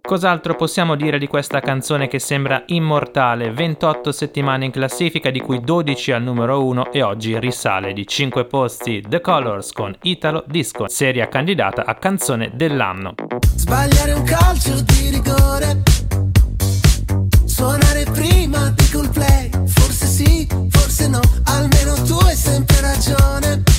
Cos'altro 0.00 0.54
possiamo 0.54 0.94
dire 0.94 1.18
di 1.18 1.26
questa 1.26 1.58
canzone 1.58 2.06
che 2.06 2.20
sembra 2.20 2.62
immortale? 2.66 3.50
28 3.50 4.12
settimane 4.12 4.66
in 4.66 4.70
classifica, 4.70 5.30
di 5.30 5.40
cui 5.40 5.60
12 5.60 6.12
al 6.12 6.22
numero 6.22 6.64
1 6.64 6.92
e 6.92 7.02
oggi 7.02 7.36
risale 7.40 7.92
di 7.92 8.06
5 8.06 8.44
posti 8.44 9.04
The 9.04 9.20
Colors 9.20 9.72
con 9.72 9.92
Italo 10.02 10.44
Disco, 10.46 10.86
seria 10.86 11.26
candidata 11.26 11.84
a 11.84 11.96
canzone 11.96 12.52
dell'anno. 12.54 13.14
Sbagliare 13.56 14.12
un 14.12 14.22
calcio 14.22 14.80
di 14.82 15.10
rigore, 15.10 15.82
suonare 17.44 18.04
prima 18.12 18.70
di 18.70 19.08
play, 19.12 19.50
forse 19.66 20.06
sì, 20.06 20.46
forse 20.70 21.08
no, 21.08 21.20
almeno 21.46 21.94
tu 22.04 22.14
hai 22.18 22.36
sempre 22.36 22.80
ragione 22.80 23.71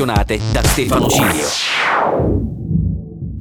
selezionate 0.00 0.40
da 0.50 0.62
Stefano 0.62 1.08
Cilio. 1.08 1.46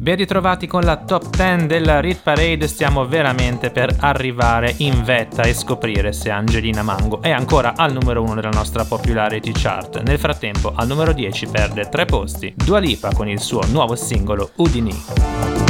Ben 0.01 0.15
ritrovati 0.15 0.67
con 0.67 0.81
la 0.81 0.97
top 0.97 1.35
10 1.35 1.67
della 1.67 1.99
Rit 1.99 2.19
Parade, 2.21 2.67
stiamo 2.67 3.05
veramente 3.05 3.69
per 3.69 3.95
arrivare 3.99 4.73
in 4.77 5.03
vetta 5.03 5.43
e 5.43 5.53
scoprire 5.53 6.13
se 6.13 6.29
Angelina 6.29 6.83
Mango 6.83 7.21
è 7.21 7.31
ancora 7.31 7.73
al 7.75 7.93
numero 7.93 8.23
1 8.23 8.35
della 8.35 8.49
nostra 8.49 8.85
popularity 8.85 9.51
chart. 9.53 10.01
Nel 10.01 10.19
frattempo 10.19 10.73
al 10.75 10.87
numero 10.87 11.13
10 11.13 11.47
perde 11.47 11.87
3 11.87 12.05
posti 12.05 12.53
Dua 12.55 12.79
Lipa 12.79 13.13
con 13.13 13.27
il 13.27 13.39
suo 13.39 13.61
nuovo 13.71 13.95
singolo 13.95 14.51
Udini. 14.55 15.68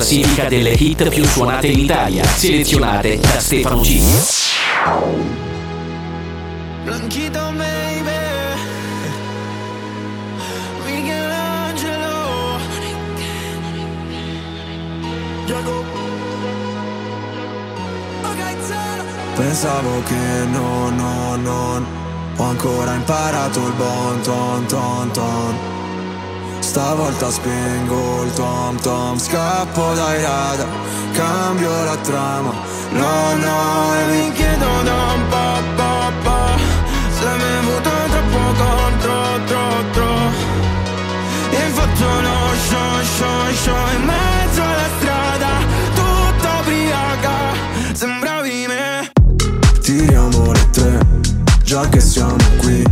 Classifica 0.00 0.48
delle 0.48 0.70
hit 0.70 1.08
più 1.10 1.24
suonate 1.24 1.66
in 1.66 1.78
Italia, 1.80 2.24
selezionate 2.24 3.18
da 3.18 3.38
Stefano 3.38 3.80
G. 3.80 4.00
Blanchito 6.84 7.52
baby. 7.54 8.10
Michelangelo. 10.84 12.58
Jacob. 15.44 15.84
Pensavo 19.34 20.02
che 20.02 20.44
no, 20.50 20.90
no, 20.90 21.36
non 21.36 21.86
Ho 22.36 22.42
ancora 22.42 22.94
imparato 22.94 23.66
il 23.66 23.72
bon 23.72 24.20
ton 24.22 24.66
ton 24.66 25.10
ton 25.12 25.69
Stavolta 26.70 27.28
spengo 27.32 28.22
il 28.22 28.32
tom 28.32 28.80
tom 28.80 29.18
Scappo 29.18 29.92
dai 29.92 30.22
radar 30.22 30.68
Cambio 31.12 31.68
la 31.82 31.96
trama. 31.96 32.52
No, 32.92 33.34
no, 33.34 33.94
e 33.96 34.12
mi 34.12 34.32
chiedo 34.34 34.66
da 34.84 34.94
un 35.12 35.26
po', 35.28 35.62
po', 35.74 36.12
po' 36.22 36.58
Se 37.18 37.26
mi 37.26 37.42
è 37.42 37.56
avuto 37.58 37.90
troppo 38.08 38.62
contro, 38.62 39.14
tro, 39.46 39.90
tro. 39.90 40.14
E 41.50 41.70
fatto 41.72 42.04
lo 42.04 42.38
show, 42.68 43.02
show, 43.16 43.52
show 43.52 43.86
In 43.96 44.04
mezzo 44.04 44.62
alla 44.62 44.88
strada 45.00 45.48
Tutta 45.96 46.60
ubriaca 46.60 47.36
Sembravi 47.94 48.66
me 48.68 49.10
Tiriamo 49.80 50.52
le 50.52 50.70
tre 50.70 51.00
Già 51.64 51.88
che 51.88 51.98
siamo 51.98 52.36
qui 52.58 52.84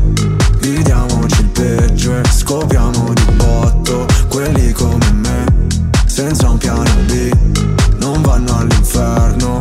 Vediamoci 0.59 1.41
il 1.41 1.49
peggio 1.49 2.19
e 2.19 2.23
scopriamo 2.29 3.18
Quelli 4.39 4.71
come 4.71 5.11
me 5.15 5.45
Senza 6.07 6.49
un 6.49 6.59
piano 6.59 6.85
B 7.07 7.29
Non 7.97 8.23
vanno 8.23 8.59
all'inferno 8.59 9.59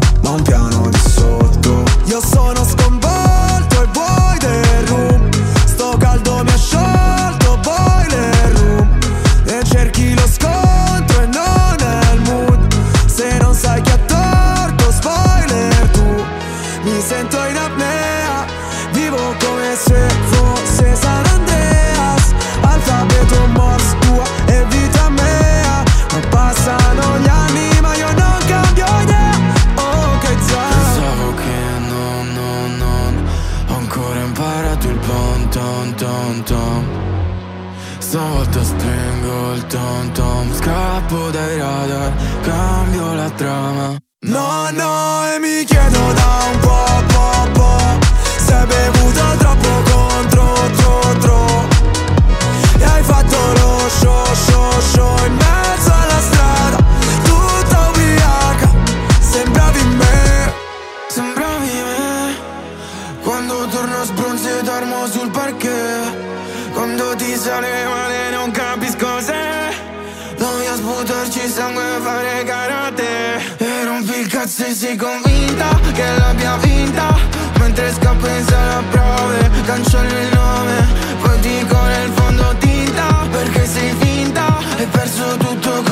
sei 74.78 74.96
convinta 74.96 75.70
che 75.92 76.06
l'abbia 76.20 76.56
vinta. 76.58 77.16
Mentre 77.58 77.92
scappo 77.92 78.28
in 78.28 78.46
sala 78.46 78.84
prove 78.92 79.50
Cancello 79.66 80.20
il 80.20 80.30
nome. 80.36 80.86
Poi 81.20 81.40
dico 81.40 81.82
nel 81.82 82.12
fondo 82.14 82.56
tinta 82.60 83.26
Perché 83.32 83.66
sei 83.66 83.92
finta. 83.98 84.56
Hai 84.78 84.86
perso 84.86 85.36
tutto 85.38 85.87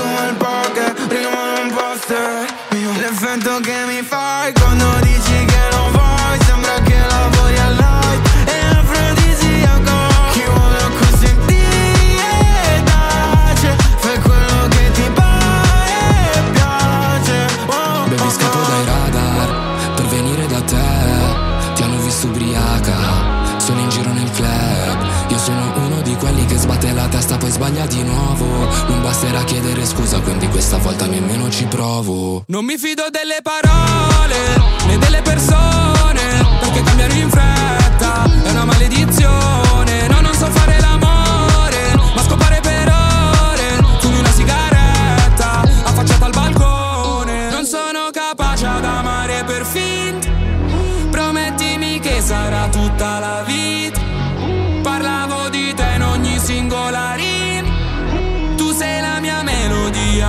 questa 30.56 30.78
volta 30.78 31.06
nemmeno 31.06 31.50
ci 31.50 31.66
provo 31.66 32.46
Non 32.48 32.64
mi 32.64 32.78
fido 32.78 33.10
delle 33.12 33.40
parole 33.44 34.38
né 34.88 34.98
delle 34.98 35.22
persone 35.22 36.48
perché 36.62 36.82
cambiano 36.82 37.14
in 37.14 37.30
fretta. 37.30 37.85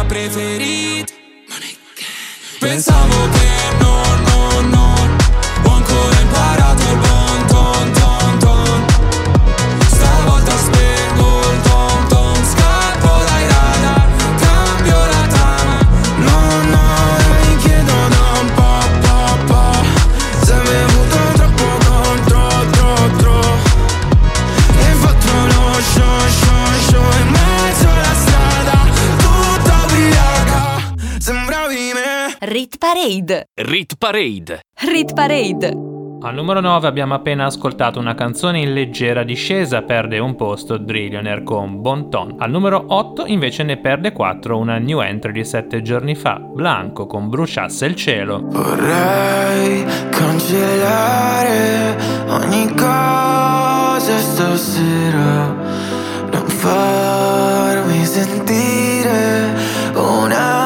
Melodia 0.06 0.08
preferita. 0.08 1.12
Pensavo 2.58 3.28
che 3.30 3.76
no, 3.80 4.05
Rit 33.68 33.96
Parade. 33.98 34.60
Rit 34.78 35.12
Parade. 35.12 35.66
Al 36.20 36.34
numero 36.34 36.60
9 36.60 36.86
abbiamo 36.86 37.14
appena 37.14 37.46
ascoltato 37.46 37.98
una 37.98 38.14
canzone 38.14 38.60
in 38.60 38.72
leggera 38.72 39.24
discesa, 39.24 39.82
perde 39.82 40.20
un 40.20 40.36
posto 40.36 40.76
Drillionaire 40.76 41.42
con 41.42 41.80
Bon 41.80 42.08
Ton. 42.08 42.36
Al 42.38 42.52
numero 42.52 42.84
8 42.86 43.26
invece 43.26 43.64
ne 43.64 43.76
perde 43.78 44.12
4 44.12 44.56
una 44.56 44.78
new 44.78 45.00
entry 45.00 45.32
di 45.32 45.44
7 45.44 45.82
giorni 45.82 46.14
fa, 46.14 46.38
Blanco 46.38 47.08
con 47.08 47.28
Bruciasse 47.28 47.86
il 47.86 47.96
cielo. 47.96 48.42
Vorrei 48.44 49.84
cancellare 50.10 51.96
ogni 52.28 52.72
cosa 52.72 54.16
stasera 54.16 55.54
Non 56.30 56.46
farmi 56.46 58.04
sentire 58.04 59.54
un'anima 59.92 60.65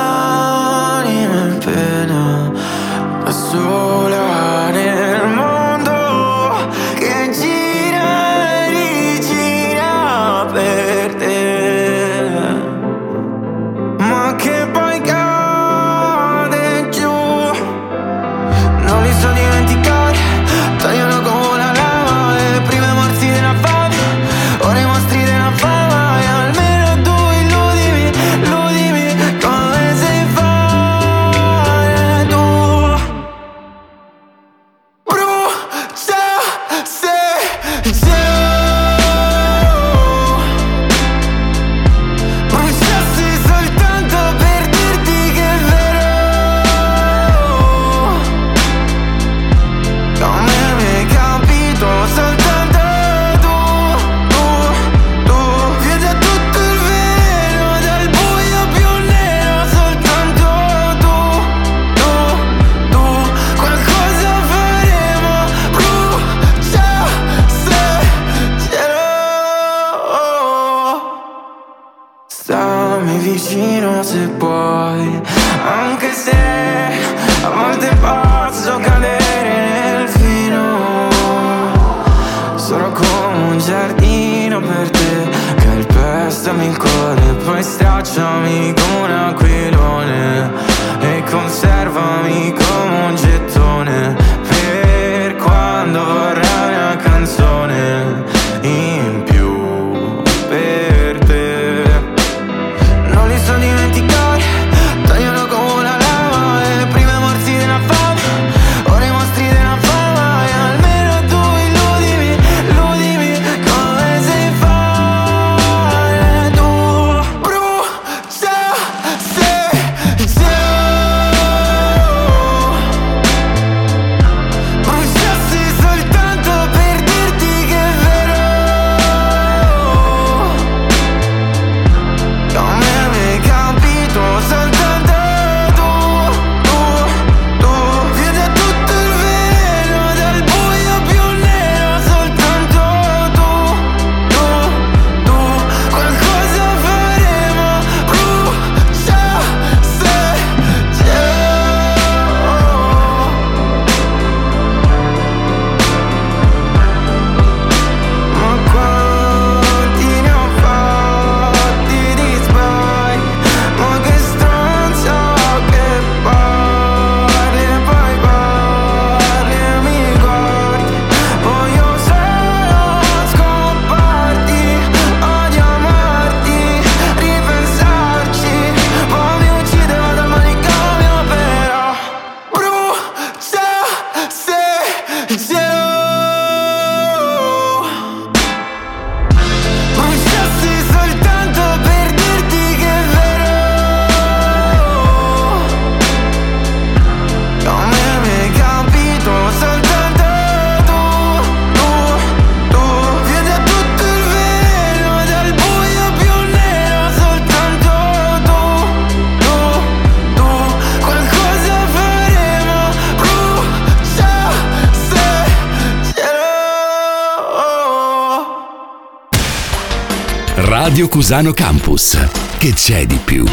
Radio 221.00 221.16
Cusano 221.16 221.52
Campus. 221.52 222.58
Che 222.58 222.74
c'è 222.74 223.06
di 223.06 223.16
più? 223.24 223.46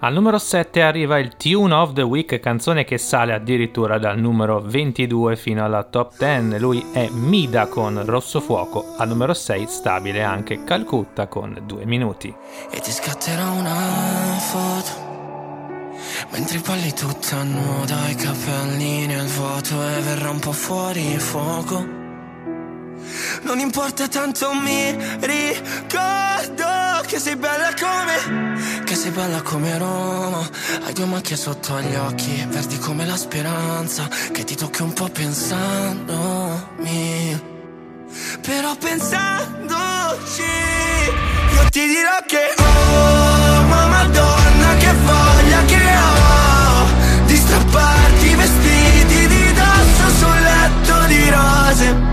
Al 0.00 0.12
numero 0.12 0.36
7 0.36 0.82
arriva 0.82 1.18
il 1.18 1.38
Tune 1.38 1.72
of 1.72 1.94
the 1.94 2.02
Week, 2.02 2.38
canzone 2.38 2.84
che 2.84 2.98
sale 2.98 3.32
addirittura 3.32 3.98
dal 3.98 4.18
numero 4.18 4.60
22 4.60 5.36
fino 5.36 5.64
alla 5.64 5.84
top 5.84 6.12
10. 6.18 6.58
Lui 6.58 6.84
è 6.92 7.08
Mida 7.08 7.66
con 7.66 8.04
Rosso 8.04 8.40
Fuoco. 8.40 8.94
Al 8.98 9.08
numero 9.08 9.32
6 9.32 9.66
stabile 9.66 10.22
anche 10.22 10.64
Calcutta 10.64 11.28
con 11.28 11.58
2 11.64 11.86
minuti. 11.86 12.34
E 12.70 12.80
ti 12.80 12.90
scatterò 12.90 13.50
una 13.50 14.36
foto 14.38 14.90
Mentre 16.30 16.58
balli 16.58 16.92
tutta 16.92 17.42
nuda 17.42 18.10
I 18.10 18.14
capelli 18.16 19.06
nel 19.06 19.26
vuoto 19.28 19.82
E 19.82 20.00
verrà 20.02 20.28
un 20.28 20.40
po' 20.40 20.52
fuori 20.52 21.18
fuoco 21.18 22.01
Non 23.52 23.60
importa 23.60 24.08
tanto 24.08 24.50
mi 24.54 24.96
ricordo 25.20 26.64
Che 27.06 27.18
sei 27.18 27.36
bella 27.36 27.74
come 27.78 28.82
Che 28.82 28.94
sei 28.94 29.10
bella 29.10 29.42
come 29.42 29.76
Roma. 29.76 30.40
Hai 30.82 30.94
due 30.94 31.04
macchie 31.04 31.36
sotto 31.36 31.74
agli 31.74 31.94
occhi 31.94 32.46
Verdi 32.48 32.78
come 32.78 33.04
la 33.04 33.14
speranza 33.14 34.08
Che 34.32 34.44
ti 34.44 34.54
tocchi 34.54 34.80
un 34.80 34.94
po' 34.94 35.10
pensandomi. 35.10 36.50
Però 38.40 38.74
pensandoci 38.74 40.42
Io 41.54 41.68
ti 41.68 41.86
dirò 41.88 42.24
che 42.26 42.54
Oh 42.56 43.64
ma 43.64 43.86
madonna 43.86 44.76
che 44.78 44.92
voglia 45.04 45.62
che 45.66 45.94
ho 45.98 46.86
Di 47.26 47.36
strapparti 47.36 48.26
i 48.28 48.34
vestiti 48.34 49.26
di 49.26 49.52
dosso 49.52 50.08
sul 50.16 50.40
letto 50.40 51.04
di 51.06 51.28
rose 51.28 52.11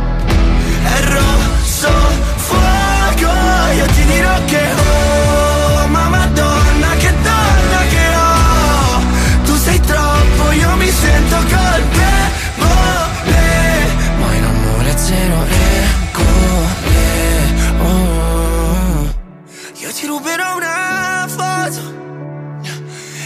rosso 1.79 1.91
fuoco 2.35 3.31
Io 3.73 3.85
ti 3.85 4.05
dirò 4.05 4.45
che 4.45 4.67
Oh 4.75 5.87
ma 5.87 6.09
madonna 6.09 6.89
che 6.97 7.13
donna 7.21 7.81
che 7.89 8.15
ho. 8.15 9.01
Tu 9.45 9.55
sei 9.55 9.79
troppo 9.79 10.51
io 10.51 10.75
mi 10.75 10.89
sento 10.89 11.35
colpevole. 11.37 12.37
Ma 14.19 14.33
in 14.33 14.43
amore 14.43 14.97
zero 14.97 15.45
regole 15.45 16.67
oh. 17.79 19.13
Io 19.77 19.91
ti 19.93 20.05
ruberò 20.05 20.55
una 20.57 21.25
foto 21.27 21.97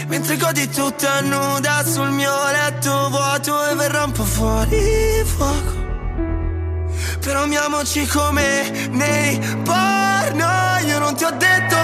Mentre 0.06 0.36
godi 0.36 0.68
tutta 0.68 1.20
nuda 1.22 1.84
sul 1.84 2.10
mio 2.10 2.32
letto 2.50 3.08
vuoto 3.10 3.68
E 3.68 3.74
verrà 3.74 4.04
un 4.04 4.12
po' 4.12 4.24
fuori 4.24 5.24
fuoco 5.24 5.73
Però 7.24 7.44
amiamoci 7.44 8.06
come 8.06 8.88
nei 8.90 9.38
porno. 9.62 10.46
Io 10.86 10.98
non 10.98 11.16
ti 11.16 11.24
ho 11.24 11.30
detto 11.30 11.76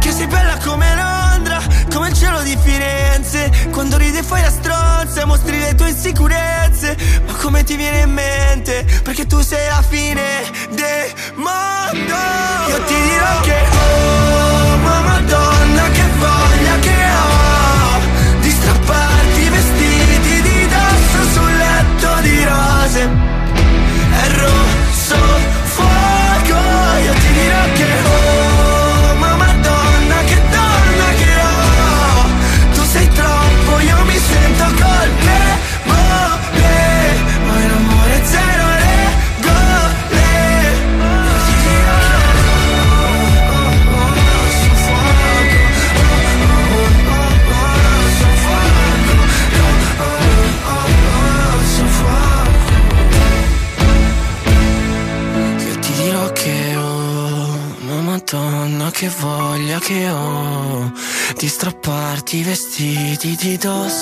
che 0.00 0.10
sei 0.10 0.26
bella 0.26 0.58
come 0.58 0.92
Londra 0.92 1.62
Come 1.92 2.08
il 2.08 2.14
cielo 2.14 2.42
di 2.42 2.58
Firenze. 2.60 3.68
Quando 3.70 3.96
ridi 3.96 4.18
e 4.18 4.22
fai 4.24 4.42
la 4.42 4.50
stronza 4.50 5.24
Mostri 5.24 5.60
le 5.60 5.76
tue 5.76 5.90
insicurezze. 5.90 6.96
Ma 7.24 7.32
come 7.34 7.62
ti 7.62 7.76
viene 7.76 8.00
in 8.00 8.12
mente? 8.12 8.84
Perché 9.04 9.26
tu 9.26 9.40
sei 9.40 9.68
la 9.68 9.82
fine 9.88 10.42
del 10.70 11.12
mondo. 11.36 12.16
Io 12.68 12.82
ti 12.86 12.94
dirò 12.94 13.40
che 13.42 13.54
Oh 13.70 14.76
ma 14.78 15.00
madonna 15.00 15.55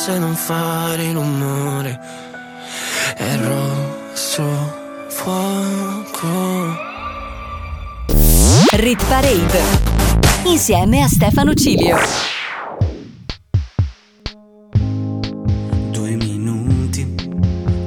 se 0.05 0.19
non 0.19 0.35
fare 0.35 1.13
rumore 1.13 1.99
è 3.17 3.39
rosso 3.39 4.45
fuoco. 5.09 6.77
Rit 8.73 9.03
Parade 9.07 9.63
insieme 10.45 11.01
a 11.01 11.09
Stefano 11.09 11.55
Cilio. 11.55 11.97
Due 15.91 16.11
minuti, 16.17 17.15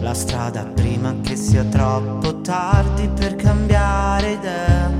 la 0.01 0.15
strada 0.15 0.63
prima 0.63 1.13
che 1.21 1.35
sia 1.35 1.65
troppo 1.65 2.41
tardi 2.41 3.07
per 3.09 3.35
cambiare 3.35 4.31
idea. 4.31 4.91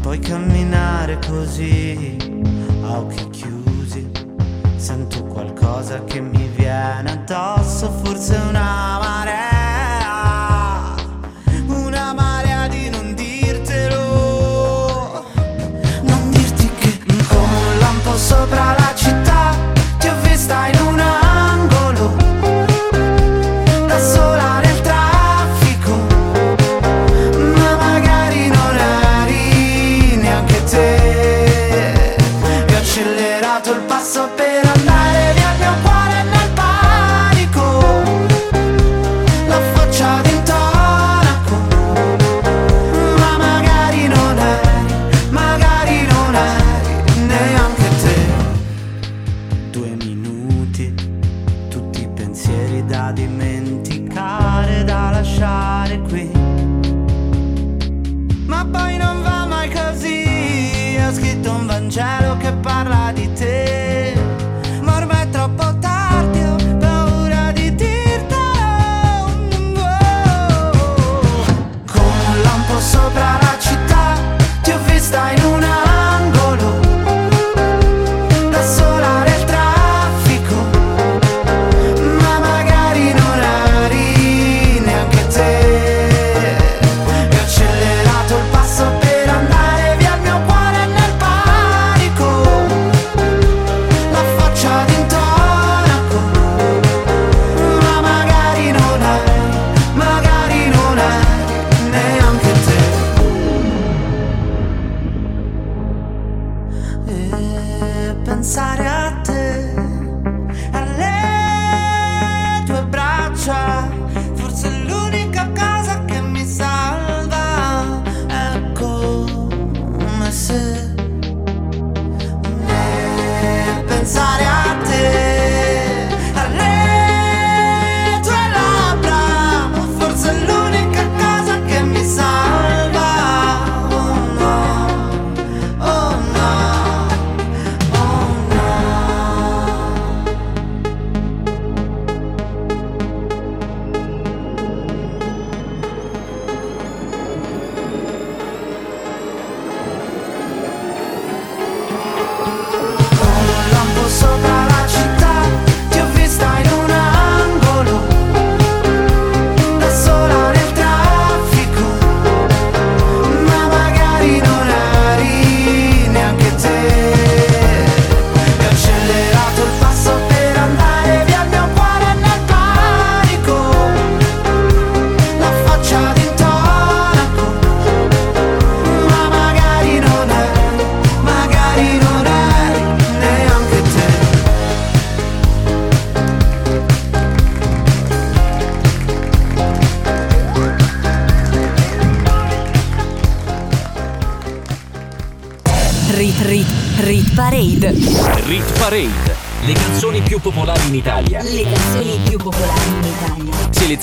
Puoi 0.00 0.18
camminare 0.18 1.20
così 1.24 2.19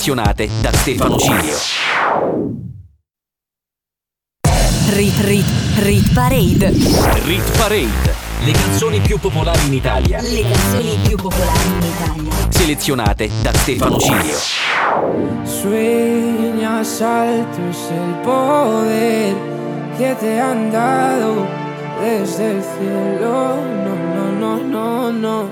selezionate 0.08 0.48
da 0.62 0.72
Stefano 0.72 1.18
Cilio. 1.18 1.56
Rit 4.90 5.20
Rit 5.20 5.46
Rit 5.80 6.12
Parade. 6.14 6.70
Rit 7.24 7.56
Parade. 7.58 8.14
Le 8.44 8.52
canzoni 8.52 9.00
più 9.00 9.18
popolari 9.18 9.66
in 9.66 9.74
Italia. 9.74 10.20
Le 10.22 10.42
canzoni 10.42 10.98
più 11.06 11.16
popolari 11.16 11.68
in 11.68 11.82
Italia. 11.82 12.48
Selezionate 12.48 13.30
da 13.42 13.52
Stefano 13.52 13.98
Cilio. 13.98 14.38
Sueñas 15.44 17.02
altos 17.02 17.76
el 17.90 18.14
poder 18.22 19.34
que 19.98 20.14
te 20.14 20.40
han 20.40 20.70
dado 20.70 21.46
desde 22.00 22.56
el 22.56 22.62
cielo. 22.62 23.56
No, 23.84 23.94
no, 24.14 24.30
no, 24.38 24.56
no, 24.56 25.12
no. 25.12 25.50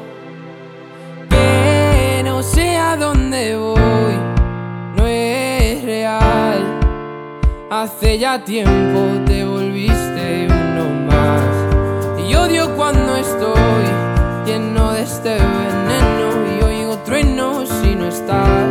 Que 1.29 2.23
no 2.25 2.43
sé 2.43 2.77
a 2.77 2.97
dónde 2.97 3.55
voy. 3.55 4.16
Hace 7.79 8.19
ya 8.19 8.43
tiempo 8.43 9.01
te 9.27 9.45
volviste 9.45 10.49
uno 10.49 10.89
más. 11.09 12.27
Y 12.27 12.35
odio 12.35 12.75
cuando 12.75 13.17
estoy 13.17 13.85
lleno 14.47 14.93
de 14.93 15.03
este 15.03 15.35
veneno 15.35 16.29
y 16.59 16.65
oigo 16.65 16.97
truenos 17.05 17.69
si 17.69 17.95
no 17.95 18.07
estás. 18.09 18.71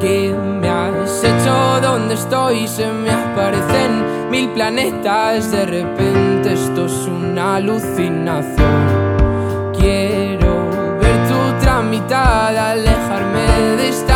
¿Qué 0.00 0.36
me 0.38 0.68
has 0.68 1.24
hecho? 1.24 1.80
¿Dónde 1.80 2.12
estoy? 2.12 2.68
Se 2.68 2.86
me 2.92 3.10
aparecen 3.10 4.30
mil 4.30 4.50
planetas. 4.50 5.50
De 5.50 5.64
repente 5.64 6.52
esto 6.52 6.84
es 6.84 7.08
una 7.08 7.56
alucinación. 7.56 8.52
Quiero 9.72 10.68
ver 11.00 11.26
tu 11.26 11.64
tramitada, 11.64 12.72
alejarme 12.72 13.76
de 13.78 13.88
esta 13.88 14.13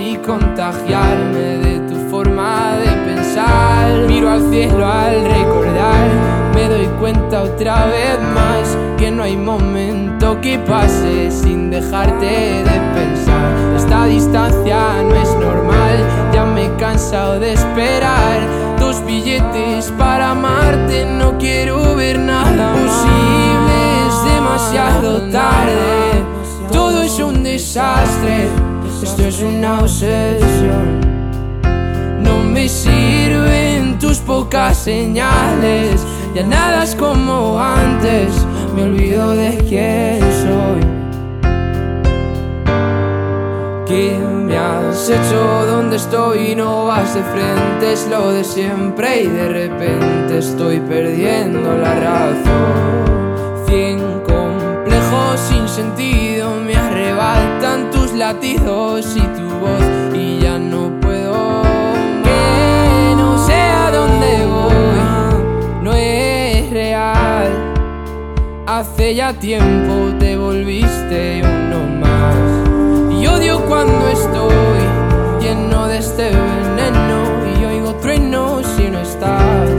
y 0.00 0.16
contagiarme 0.16 1.58
de 1.58 1.78
tu 1.88 2.10
forma 2.10 2.76
de 2.76 2.90
pensar. 3.06 4.06
Miro 4.08 4.30
al 4.30 4.50
cielo 4.50 4.84
al 4.84 5.24
recordar, 5.24 6.08
me 6.54 6.68
doy 6.68 6.86
cuenta 6.98 7.42
otra 7.42 7.86
vez 7.86 8.18
más 8.34 8.76
que 8.98 9.10
no 9.10 9.22
hay 9.22 9.36
momento 9.36 10.40
que 10.40 10.58
pase 10.58 11.30
sin 11.30 11.70
dejarte 11.70 12.26
de 12.26 12.80
pensar. 12.94 13.76
Esta 13.76 14.04
distancia 14.06 15.02
no 15.02 15.14
es 15.14 15.30
normal, 15.36 15.98
ya 16.32 16.44
me 16.44 16.66
he 16.66 16.74
cansado 16.76 17.38
de 17.38 17.52
esperar. 17.52 18.40
Dos 18.80 19.04
billetes 19.06 19.92
para 19.96 20.32
amarte, 20.32 21.06
no 21.06 21.38
quiero 21.38 21.94
ver 21.94 22.18
nada 22.18 22.72
posible, 22.72 23.76
es 24.08 24.34
demasiado 24.34 25.20
tarde. 25.30 26.24
Todo 26.72 27.02
es 27.02 27.18
un 27.20 27.44
desastre 27.44 28.73
esto 29.02 29.22
es 29.26 29.40
una 29.42 29.80
obsesión. 29.80 31.00
No 32.22 32.38
me 32.38 32.68
sirven 32.68 33.98
tus 33.98 34.18
pocas 34.18 34.76
señales, 34.76 36.04
ya 36.34 36.44
nada 36.46 36.84
es 36.84 36.94
como 36.94 37.58
antes, 37.58 38.28
me 38.74 38.84
olvido 38.84 39.30
de 39.30 39.56
quién 39.68 40.20
soy. 40.20 40.80
¿Qué 43.86 44.18
me 44.18 44.56
has 44.56 45.10
hecho? 45.10 45.66
¿Dónde 45.66 45.96
estoy? 45.96 46.54
No 46.54 46.86
vas 46.86 47.14
de 47.14 47.22
frente, 47.22 47.92
es 47.92 48.08
lo 48.08 48.32
de 48.32 48.44
siempre 48.44 49.22
y 49.22 49.26
de 49.26 49.48
repente 49.48 50.38
estoy 50.38 50.80
perdiendo 50.80 51.76
la 51.76 51.94
razón. 51.94 53.64
Cien 53.66 54.00
complejos 54.26 55.40
sin 55.48 55.68
sentido 55.68 56.33
latidos 58.14 59.16
y 59.16 59.20
tu 59.20 59.48
voz 59.60 60.14
y 60.14 60.38
ya 60.40 60.58
no 60.58 60.90
puedo. 61.00 61.62
Que 62.22 63.14
no 63.16 63.44
sé 63.46 63.54
a 63.54 63.90
dónde 63.90 64.46
voy, 64.46 65.82
no 65.82 65.92
es 65.92 66.70
real. 66.70 67.48
Hace 68.66 69.14
ya 69.14 69.32
tiempo 69.32 70.16
te 70.18 70.36
volviste 70.36 71.42
uno 71.42 71.80
más. 72.00 72.36
Y 73.20 73.26
odio 73.26 73.60
cuando 73.66 74.08
estoy 74.08 74.54
lleno 75.40 75.88
de 75.88 75.98
este 75.98 76.30
veneno 76.30 77.24
y 77.58 77.64
oigo 77.64 77.94
truenos 77.96 78.66
si 78.76 78.88
no 78.90 79.00
estás. 79.00 79.70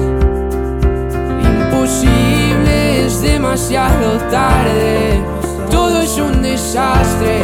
Imposible, 1.43 3.05
es 3.05 3.21
demasiado 3.21 4.17
tarde. 4.31 5.21
Todo 5.69 6.01
es 6.01 6.17
un 6.17 6.41
desastre, 6.41 7.43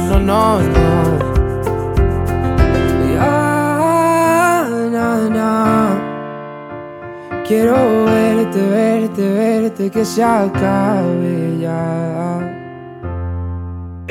no, 0.25 0.59
no. 0.59 1.19
Ya, 3.13 4.67
na, 4.91 5.29
na. 5.29 5.53
Quiero 7.47 8.05
verte, 8.05 8.61
verte, 8.69 9.33
verte, 9.33 9.89
que 9.89 10.05
se 10.05 10.23
acabe 10.23 11.57
ya. 11.59 12.50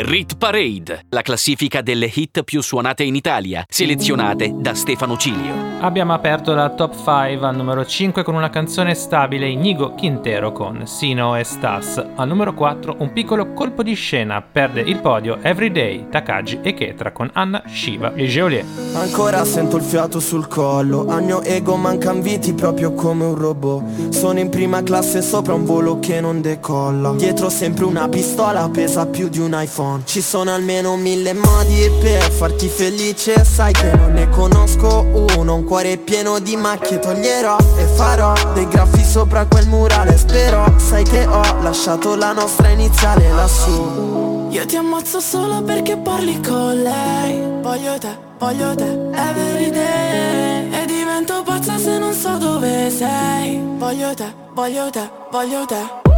Rit 0.02 0.38
Parade, 0.38 1.04
la 1.10 1.20
classifica 1.20 1.82
delle 1.82 2.10
hit 2.12 2.42
più 2.42 2.62
suonate 2.62 3.02
in 3.02 3.14
Italia, 3.14 3.64
selezionate 3.68 4.50
da 4.56 4.74
Stefano 4.74 5.18
Cilio. 5.18 5.68
Abbiamo 5.80 6.14
aperto 6.14 6.54
la 6.54 6.70
top 6.70 6.94
5 6.94 7.46
al 7.46 7.54
numero 7.54 7.84
5 7.84 8.22
con 8.22 8.34
una 8.34 8.50
canzone 8.50 8.94
stabile 8.94 9.46
Inigo 9.46 9.92
Quintero 9.92 10.52
con 10.52 10.86
Sino 10.86 11.36
e 11.36 11.44
Stas. 11.44 12.02
Al 12.16 12.28
numero 12.28 12.54
4 12.54 12.96
un 12.98 13.12
piccolo 13.12 13.52
colpo 13.52 13.82
di 13.82 13.94
scena 13.94 14.40
perde 14.42 14.80
il 14.80 15.00
podio 15.00 15.38
Everyday, 15.42 16.08
Takagi 16.08 16.60
e 16.62 16.74
Ketra 16.74 17.12
con 17.12 17.30
Anna, 17.32 17.62
Shiva 17.66 18.14
e 18.14 18.26
Geolier. 18.26 18.64
Ancora 18.94 19.44
sento 19.44 19.76
il 19.76 19.82
fiato 19.82 20.18
sul 20.18 20.48
collo 20.48 21.06
Al 21.06 21.22
mio 21.22 21.42
ego 21.42 21.76
mancan 21.76 22.20
viti 22.20 22.52
proprio 22.54 22.92
come 22.92 23.24
un 23.24 23.36
robot 23.36 24.08
Sono 24.08 24.40
in 24.40 24.48
prima 24.48 24.82
classe 24.82 25.22
sopra 25.22 25.54
un 25.54 25.64
volo 25.64 26.00
che 26.00 26.20
non 26.20 26.40
decolla 26.40 27.12
Dietro 27.12 27.48
sempre 27.48 27.84
una 27.84 28.08
pistola 28.08 28.68
pesa 28.68 29.06
più 29.06 29.28
di 29.28 29.38
un 29.38 29.52
iPhone 29.54 29.89
Ci 30.04 30.20
sono 30.20 30.52
almeno 30.54 30.96
mille 30.96 31.32
modi 31.32 31.90
per 32.00 32.30
farti 32.30 32.68
felice. 32.68 33.44
Sai 33.44 33.72
che 33.72 33.90
non 33.92 34.12
ne 34.12 34.28
conosco 34.28 35.04
uno 35.36 35.54
Un 35.54 35.64
cuore 35.64 35.96
pieno 35.96 36.38
di 36.38 36.56
macchie. 36.56 36.98
Toglierò 36.98 37.56
E 37.76 37.84
farò 37.84 38.32
dei 38.54 38.68
graffi 38.68 39.04
sopra 39.04 39.46
quel 39.46 39.66
murale. 39.66 40.16
Spero 40.16 40.74
sai 40.78 41.04
che 41.04 41.26
ho 41.26 41.42
lasciato 41.62 42.14
la 42.14 42.32
nostra 42.32 42.68
iniziale 42.68 43.28
lassù. 43.30 44.48
Io 44.50 44.66
ti 44.66 44.76
ammazzo 44.76 45.20
solo 45.20 45.62
perché 45.62 45.96
parli 45.96 46.40
con 46.40 46.82
lei. 46.82 47.60
Voglio 47.62 47.98
te, 47.98 48.16
voglio 48.38 48.74
te, 48.74 48.90
every 49.12 49.70
day 49.70 50.72
E 50.72 50.86
divento 50.86 51.42
pazza 51.44 51.78
se 51.78 51.98
non 51.98 52.12
so 52.12 52.36
dove 52.36 52.90
sei. 52.90 53.60
Voglio 53.78 54.14
te, 54.14 54.32
voglio 54.54 54.90
te, 54.90 55.10
voglio 55.30 55.64
te 55.66 56.09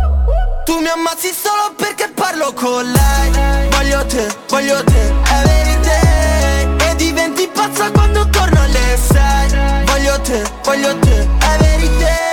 Tu 0.65 0.79
mi 0.79 0.89
ammazzi 0.89 1.33
solo 1.33 1.75
perché 1.77 2.09
parlo 2.15 2.53
con 2.53 2.85
lei. 2.85 3.69
Voglio 3.71 4.07
te, 4.07 4.27
voglio 4.49 4.83
te, 4.85 5.13
every 5.31 5.81
day 5.81 6.91
E 6.91 6.95
diventi 6.97 7.49
pazza 7.53 7.91
quando 7.91 8.29
torno 8.31 8.61
alle 8.61 8.97
sei. 8.97 9.85
Voglio 9.87 10.21
te, 10.21 10.43
voglio 10.63 10.97
te, 10.99 11.29
every 11.41 11.89
day 11.99 12.32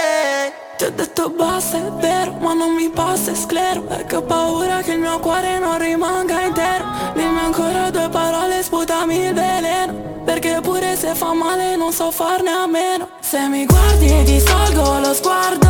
Ti 0.80 0.86
ho 0.86 0.92
detto 0.92 1.30
basta, 1.30 1.76
è 1.76 1.92
vero, 2.00 2.38
ma 2.40 2.54
non 2.54 2.74
mi 2.74 2.88
passa, 2.90 3.32
è 3.32 3.36
sclero. 3.36 3.82
Perché 3.82 4.16
ho 4.16 4.22
paura 4.22 4.82
che 4.82 4.94
il 4.94 5.00
mio 5.00 5.20
cuore 5.20 5.60
non 5.60 5.78
rimanga 5.78 6.40
intero. 6.40 6.86
Dimmi 7.16 7.38
ancora 7.38 7.90
due 7.90 8.08
parole, 8.08 8.64
sputami 8.64 9.26
il 9.26 9.34
veleno. 9.34 10.24
Perché 10.24 10.60
pure 10.62 10.96
se 10.96 11.16
fa 11.16 11.34
male 11.34 11.76
non 11.76 11.92
so 11.92 12.12
farne 12.12 12.52
a 12.52 12.66
meno. 12.66 13.10
Se 13.20 13.46
mi 13.50 13.66
guardi 13.66 14.24
ti 14.24 14.40
salgo 14.40 15.00
lo 15.00 15.14
sguardo 15.14 15.68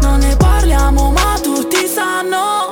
Non 0.00 0.18
ne 0.18 0.34
parliamo 0.36 1.12
ma 1.12 1.38
tutti 1.40 1.86
sanno 1.86 2.71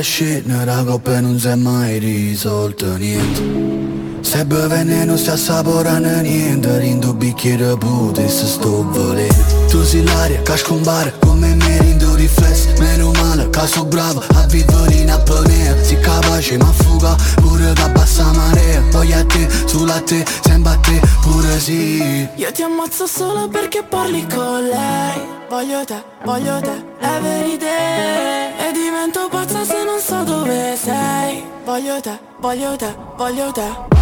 scende 0.00 0.64
La 0.64 0.82
coppa 0.84 1.20
non 1.20 1.38
si 1.38 1.48
è 1.48 1.54
mai 1.54 1.98
risolta 1.98 2.96
niente. 2.96 4.22
Se 4.22 4.44
bevi 4.44 4.68
veneno 4.68 5.16
sta 5.16 5.32
assaporando 5.32 6.20
niente 6.20 6.78
Rindo 6.78 7.12
bicchiere 7.12 7.76
pute 7.76 8.28
se 8.28 8.46
sto 8.46 8.84
volendo. 8.90 9.34
Tu 9.68 9.82
sei 9.82 10.02
l'aria 10.04 10.40
che 10.42 10.56
scompare 10.56 11.12
come 11.20 11.54
me 11.54 11.78
rindo 11.80 12.14
riflessi 12.14 12.68
Meno 12.78 13.10
male 13.12 13.48
sono 13.66 13.84
bravo 13.86 14.22
a 14.34 14.46
vivere 14.46 14.94
in 14.94 15.10
apnea 15.10 15.82
Si 15.82 15.98
capace 15.98 16.56
ma 16.56 16.72
fuga 16.72 17.14
pure 17.36 17.72
che 17.74 17.82
abbassa 17.82 18.32
marea. 18.32 18.82
Poi 18.90 19.12
a 19.12 19.24
te, 19.24 19.48
sulla 19.66 20.00
te, 20.00 20.24
sempre 20.42 20.72
a 20.72 20.76
te 20.76 21.00
pure 21.20 21.60
sì. 21.60 22.28
Io 22.36 22.52
ti 22.52 22.62
ammazzo 22.62 23.06
solo 23.06 23.48
perché 23.48 23.82
parli 23.82 24.26
con 24.26 24.64
lei 24.64 25.35
Voglio 25.48 25.84
te, 25.84 26.02
voglio 26.24 26.60
te, 26.60 26.84
every 27.00 27.56
day 27.56 28.52
E 28.58 28.72
divento 28.72 29.28
pazza 29.28 29.64
se 29.64 29.84
non 29.84 30.00
so 30.00 30.24
dove 30.24 30.76
sei. 30.76 31.44
Voglio 31.64 32.00
te, 32.00 32.18
voglio 32.40 32.74
te, 32.76 32.92
voglio 33.16 33.52
te. 33.52 33.94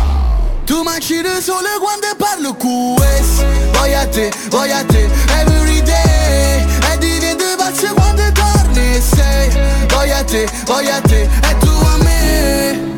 Tu 0.65 0.83
mangi 0.83 1.17
il 1.17 1.43
sole 1.43 1.69
quando 1.79 2.07
parlo 2.17 2.55
QS 2.55 3.45
Voglio 3.73 4.09
te, 4.09 4.33
voglio 4.49 4.87
te, 4.87 5.11
every 5.39 5.83
day 5.83 6.67
E 6.91 6.99
divento 6.99 7.45
pazzo 7.59 7.93
quando 7.93 8.23
torni 8.33 9.01
sei. 9.03 9.51
Voglio 9.89 10.25
te, 10.25 10.49
voglio 10.65 11.01
te, 11.03 11.23
e 11.25 11.59
tu 11.59 11.69
a 11.69 11.97
me 12.03 12.94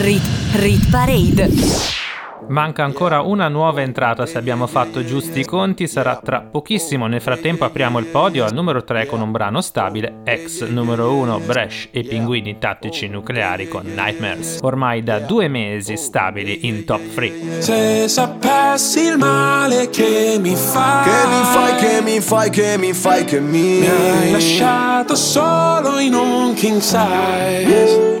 Rit 0.00 0.22
Rit 0.54 0.88
Parade. 0.90 1.50
Manca 2.48 2.82
ancora 2.84 3.20
una 3.20 3.48
nuova 3.48 3.82
entrata, 3.82 4.24
se 4.24 4.38
abbiamo 4.38 4.66
fatto 4.66 5.04
giusti 5.04 5.40
i 5.40 5.44
conti 5.44 5.86
sarà 5.86 6.18
tra 6.24 6.40
pochissimo. 6.40 7.06
Nel 7.06 7.20
frattempo 7.20 7.66
apriamo 7.66 7.98
il 7.98 8.06
podio 8.06 8.46
al 8.46 8.54
numero 8.54 8.82
3 8.82 9.04
con 9.04 9.20
un 9.20 9.30
brano 9.30 9.60
stabile, 9.60 10.22
ex 10.24 10.66
numero 10.66 11.12
1 11.12 11.40
Bresh 11.40 11.88
e 11.90 12.02
Pinguini 12.02 12.56
Tattici 12.58 13.08
Nucleari 13.08 13.68
con 13.68 13.84
Nightmares. 13.84 14.60
Ormai 14.62 15.02
da 15.02 15.18
due 15.18 15.48
mesi 15.48 15.98
stabili 15.98 16.66
in 16.66 16.86
top 16.86 17.14
3. 17.14 17.60
Se 17.60 18.08
sapessi 18.08 19.00
il 19.00 19.18
male 19.18 19.90
che 19.90 20.38
mi 20.40 20.56
fai 20.56 21.04
Che 21.04 21.28
mi 21.28 21.42
fai, 21.44 21.76
che 21.76 22.00
mi 22.00 22.20
fai, 22.20 22.50
che 22.50 22.78
mi 22.78 22.92
fai, 22.94 23.24
che 23.24 23.40
mi 23.40 23.80
Mi 23.80 23.86
hai 23.86 24.30
lasciato 24.30 25.14
solo 25.14 25.98
in 25.98 26.14
un 26.14 26.54
king 26.54 26.80
size 26.80 28.20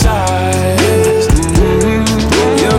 size 0.00 1.26
Mm, 1.58 2.04
Io 2.62 2.78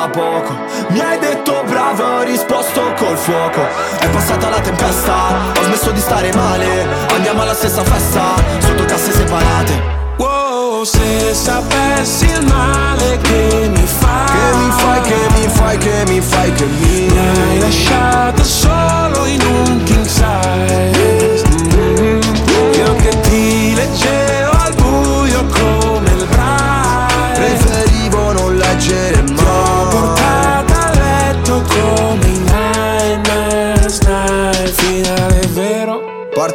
prendeva 0.00 0.08
poco. 0.08 0.56
Mi 0.88 1.00
hai 1.00 1.18
detto 1.18 1.62
bravo, 1.66 2.02
ho 2.02 2.22
risposto 2.22 2.80
col 2.96 3.16
fuoco. 3.16 3.60
È 3.98 4.08
passata 4.08 4.48
la 4.48 4.60
tempesta, 4.60 5.52
ho 5.58 5.62
smesso 5.62 5.90
di 5.90 6.00
stare 6.00 6.32
male. 6.34 6.86
Andiamo 7.14 7.42
alla 7.42 7.54
stessa 7.54 7.82
festa, 7.84 8.34
sotto 8.60 8.84
casse 8.84 9.12
separate. 9.12 9.98
Wow, 10.16 10.84
se 10.84 11.34
sapessi 11.34 12.26
il 12.26 12.46
male 12.46 13.18
che 13.22 13.70
mi 13.72 13.86
fai 13.86 14.26
Che 14.26 14.56
mi 14.56 14.70
fai, 14.70 15.00
che 15.00 15.28
mi 15.34 15.48
fai, 15.48 15.78
che 15.78 16.04
mi 16.06 16.20
fai, 16.20 16.52
che 16.52 16.64
mi 16.66 17.06
Mi 17.06 17.18
hai 17.18 17.58
lasciato 17.58 18.44
solo 18.44 19.24
in 19.24 19.40
un 19.40 19.82
king 19.84 20.04
size 20.04 21.49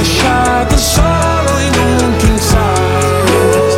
lasciato 0.00 0.76
solo 0.78 1.58
in 1.58 1.74
un 1.78 2.16
king 2.16 2.38
size 2.38 3.76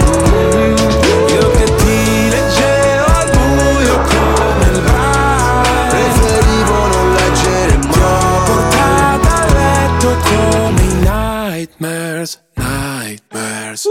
Io 1.34 1.50
che 1.50 1.64
ti 1.64 2.28
leggevo 2.28 3.04
al 3.06 3.30
buio 3.30 4.00
come 4.00 4.66
il 4.70 4.80
braille 4.82 5.88
Preferivo 5.90 6.86
non 6.86 7.12
leggere 7.14 7.78
Ti 7.78 7.98
ho 7.98 8.20
mai 8.20 8.42
portata 8.44 9.34
a 9.34 9.52
letto 9.52 10.16
come 10.22 10.82
i 10.82 10.94
nightmares, 10.94 12.40
nightmares 12.54 13.86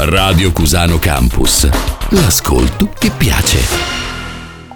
Radio 0.00 0.52
Cusano 0.52 0.98
Campus. 1.00 1.68
L'ascolto 2.10 2.88
che 2.96 3.10
piace. 3.10 3.97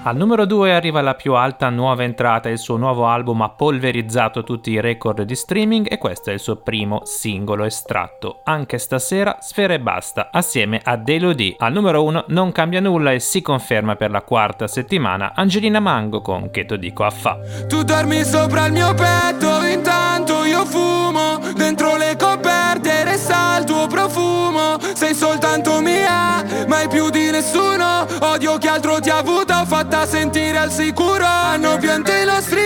Al 0.05 0.16
numero 0.16 0.47
2 0.47 0.74
arriva 0.74 1.01
la 1.01 1.15
più 1.15 1.35
alta 1.35 1.69
nuova 1.69 2.03
entrata, 2.03 2.49
il 2.49 2.59
suo 2.59 2.77
nuovo 2.77 3.07
album 3.07 3.43
ha 3.43 3.51
polverizzato 3.51 4.43
tutti 4.43 4.73
i 4.73 4.81
record 4.81 5.23
di 5.23 5.37
streaming 5.37 5.87
e 5.89 5.97
questo 5.97 6.31
è 6.31 6.33
il 6.33 6.41
suo 6.41 6.57
primo 6.57 7.03
singolo 7.05 7.62
estratto. 7.62 8.41
Anche 8.43 8.79
stasera 8.79 9.37
Sfera 9.41 9.74
e 9.74 9.81
Basta 9.81 10.31
assieme 10.33 10.81
a 10.83 10.97
Delodie. 10.97 11.55
Al 11.57 11.73
numero 11.73 12.03
1 12.03 12.24
non 12.29 12.51
cambia 12.51 12.81
nulla 12.81 13.12
e 13.12 13.20
si 13.20 13.43
conferma 13.43 13.95
per 13.95 14.11
la 14.11 14.23
quarta 14.23 14.66
settimana 14.66 15.35
Angelina 15.37 15.79
Mango 15.79 16.20
con 16.20 16.51
Che 16.51 16.66
to 16.66 16.74
dico 16.74 17.05
a 17.05 17.11
fa. 17.11 17.39
Tu 17.69 17.85
dormi 17.85 18.24
sopra 18.24 18.66
il 18.66 18.73
mio 18.73 18.93
petto, 18.95 19.62
intanto 19.62 20.45
io 20.45 20.65
fumo 20.65 21.39
Dentro 21.55 21.97
le 21.97 22.16
coperte 22.19 23.05
resta 23.05 23.59
il 23.59 23.65
tuo 23.65 23.87
profumo 23.87 24.79
Sei 24.95 25.15
soltanto 25.15 25.81
mia, 25.81 26.45
mai 26.66 26.89
più 26.89 27.09
di 27.11 27.31
nessuno 27.31 28.07
Odio 28.20 28.59
chi 28.59 28.66
altro 28.66 29.01
ti 29.01 29.11
ha 29.11 29.19
avuto, 29.19 29.52
fatta 29.83 30.07
sentire 30.07 30.59
al 30.59 30.71
sicuro 30.71 31.25
Hanno 31.25 31.77
pianto 31.79 32.13
i 32.13 32.25
nostri 32.25 32.61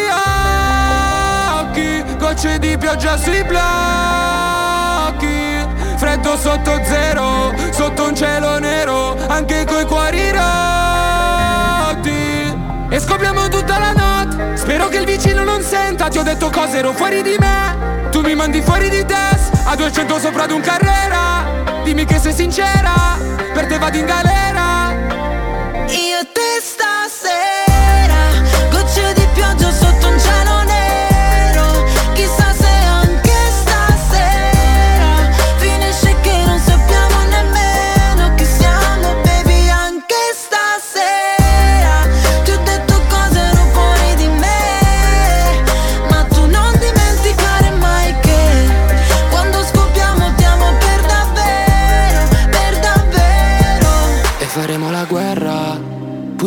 occhi 1.59 2.05
Gocce 2.19 2.59
di 2.59 2.77
pioggia 2.77 3.17
sui 3.17 3.43
blocchi. 3.45 3.65
Freddo 5.97 6.37
sotto 6.37 6.79
zero, 6.85 7.55
sotto 7.71 8.09
un 8.09 8.15
cielo 8.15 8.59
nero 8.59 9.17
Anche 9.29 9.65
coi 9.65 9.87
cuori 9.87 10.31
rotti. 10.31 10.45
E 12.91 13.01
scopriamo 13.01 13.49
tutta 13.49 13.79
la 13.79 13.93
notte 13.93 14.57
Spero 14.57 14.89
che 14.89 14.99
il 14.99 15.07
vicino 15.07 15.43
non 15.45 15.63
senta. 15.63 16.09
Ti 16.09 16.19
ho 16.19 16.23
detto 16.23 16.51
cose 16.51 16.79
ero 16.79 16.93
fuori 16.93 17.23
di 17.23 17.37
me 17.39 18.09
Tu 18.11 18.21
mi 18.21 18.35
mandi 18.35 18.61
fuori 18.61 18.91
di 18.91 19.05
testa 19.07 19.71
A 19.71 19.75
200 19.75 20.19
sopra 20.19 20.43
ad 20.43 20.51
un 20.51 20.61
carrera. 20.61 21.45
Dimmi 21.83 22.05
che 22.05 22.19
sei 22.19 22.35
sincera 22.35 23.17
Per 23.55 23.67
te 23.67 23.79
vado 23.79 23.97
in 23.97 24.05
galera. 24.05 24.93
Io 25.89 26.36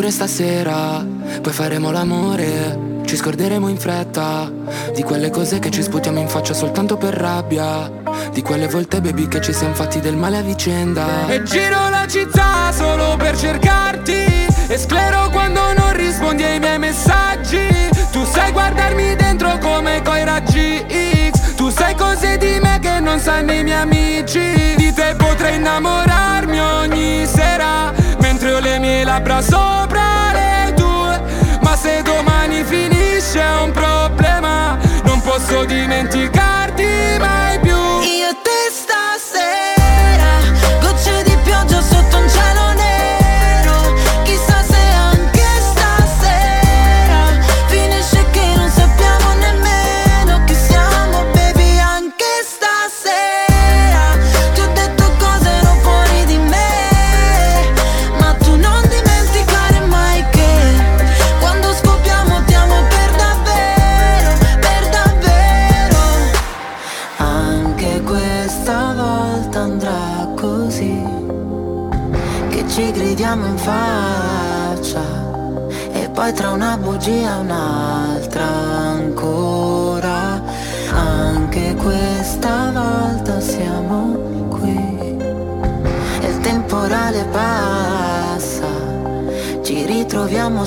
pure 0.09 0.11
stasera. 0.11 1.05
Poi 1.41 1.53
faremo 1.53 1.91
l'amore. 1.91 2.87
Ci 3.05 3.15
scorderemo 3.15 3.67
in 3.67 3.77
fretta 3.77 4.51
di 4.93 5.01
quelle 5.03 5.29
cose 5.29 5.59
che 5.59 5.71
ci 5.71 5.81
sputiamo 5.81 6.19
in 6.19 6.27
faccia 6.27 6.53
soltanto 6.53 6.97
per 6.97 7.13
rabbia. 7.13 7.91
Di 8.31 8.41
quelle 8.41 8.67
volte, 8.67 9.01
baby, 9.01 9.27
che 9.27 9.41
ci 9.41 9.53
siamo 9.53 9.73
fatti 9.73 9.99
del 9.99 10.15
male 10.15 10.37
a 10.37 10.41
vicenda. 10.41 11.27
E 11.27 11.43
giro 11.43 11.89
la 11.89 12.05
città 12.07 12.71
solo 12.71 13.15
per 13.17 13.37
cercarti 13.37 14.47
E 14.67 14.77
sclero 14.77 15.29
quando 15.31 15.61
non 15.73 15.93
rispondi 15.93 16.43
ai 16.43 16.59
miei 16.59 16.77
messaggi 16.77 17.67
Tu 18.11 18.23
sai 18.23 18.51
guardarmi 18.51 19.15
dentro 19.15 19.57
come 19.57 20.01
coi 20.03 20.23
raggi 20.23 20.85
X 20.87 21.55
Tu 21.55 21.69
sai 21.69 21.95
cose 21.95 22.37
di 22.37 22.59
me 22.61 22.79
che 22.79 22.99
non 22.99 23.19
sanno 23.19 23.51
i 23.51 23.63
miei 23.63 23.81
amici 23.81 24.75
Di 24.77 24.93
te 24.93 25.15
potrei 25.17 25.55
innamorarmi 25.55 26.59
ogni 26.59 27.25
sera 27.25 27.91
Mentre 28.19 28.53
ho 28.53 28.59
le 28.59 28.77
mie 28.79 29.03
labbra 29.03 29.41
sopra 29.41 29.98
posso 35.49 35.65
dimenticarti 35.65 36.68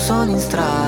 solo 0.03 0.33
in 0.33 0.41
strada 0.41 0.82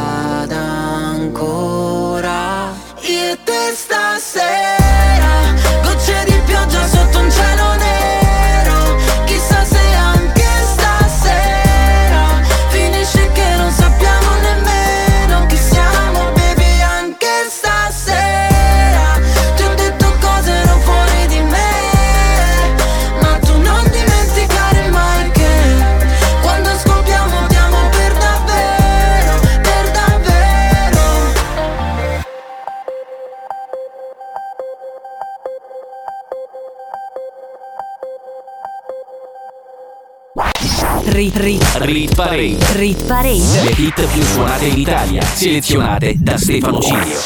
Rit 42.85 43.01
parade. 43.07 43.63
Le 43.63 43.73
hit 43.79 44.07
più 44.13 44.21
suonate 44.21 44.67
in 44.67 44.79
Italia, 44.79 45.23
selezionate 45.23 46.17
da 46.19 46.37
Stefano 46.37 46.83
Cilio. 46.83 47.19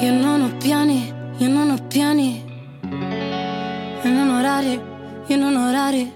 Io 0.00 0.12
non 0.12 0.42
ho 0.42 0.56
piani, 0.58 1.12
io 1.38 1.48
non 1.48 1.70
ho 1.70 1.78
piani. 1.88 2.40
E 4.02 4.08
non 4.08 4.30
orari, 4.30 4.80
io 5.26 5.36
non 5.36 5.56
ho 5.56 5.70
orari. 5.70 6.12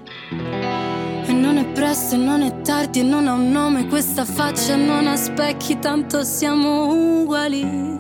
E 1.27 1.33
non 1.33 1.57
è 1.57 1.65
presto 1.65 2.15
e 2.15 2.19
non 2.19 2.43
è 2.43 2.61
tardi 2.61 3.01
e 3.01 3.03
non 3.03 3.27
ha 3.27 3.33
un 3.33 3.51
nome 3.51 3.89
questa 3.89 4.25
faccia 4.25 4.77
non 4.77 5.09
ha 5.09 5.17
specchi, 5.17 5.81
tanto 5.81 6.23
siamo 6.23 7.23
uguali. 7.23 7.99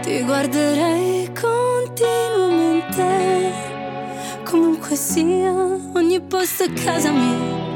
Ti 0.00 0.22
guarderei 0.22 1.30
continuamente. 1.38 3.52
Comunque 4.44 4.96
sia, 4.96 5.52
ogni 5.92 6.22
posto 6.22 6.64
è 6.64 6.72
casa 6.72 7.10
mia. 7.10 7.67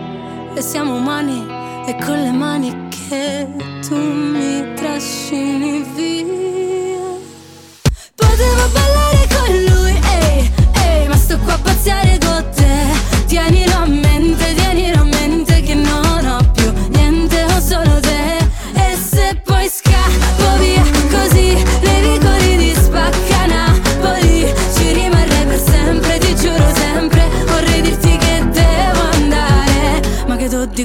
E 0.54 0.60
siamo 0.60 0.96
umani 0.96 1.46
e 1.86 1.96
con 2.04 2.20
le 2.20 2.30
mani 2.30 2.88
che 2.88 3.46
tu 3.80 3.96
mi 3.96 4.74
trascini 4.74 5.82
via. 5.94 7.00
Potevo 8.14 8.68
ballare 8.72 9.26
con 9.34 9.48
lui, 9.64 9.98
ehi, 10.20 10.50
ehi, 10.74 11.08
ma 11.08 11.16
sto 11.16 11.38
qua 11.38 11.54
a 11.54 11.58
pazziare 11.58 12.18
con 12.18 12.44
te. 12.54 13.24
Tienilo 13.26 13.76
a 13.76 13.86
mente, 13.86 14.54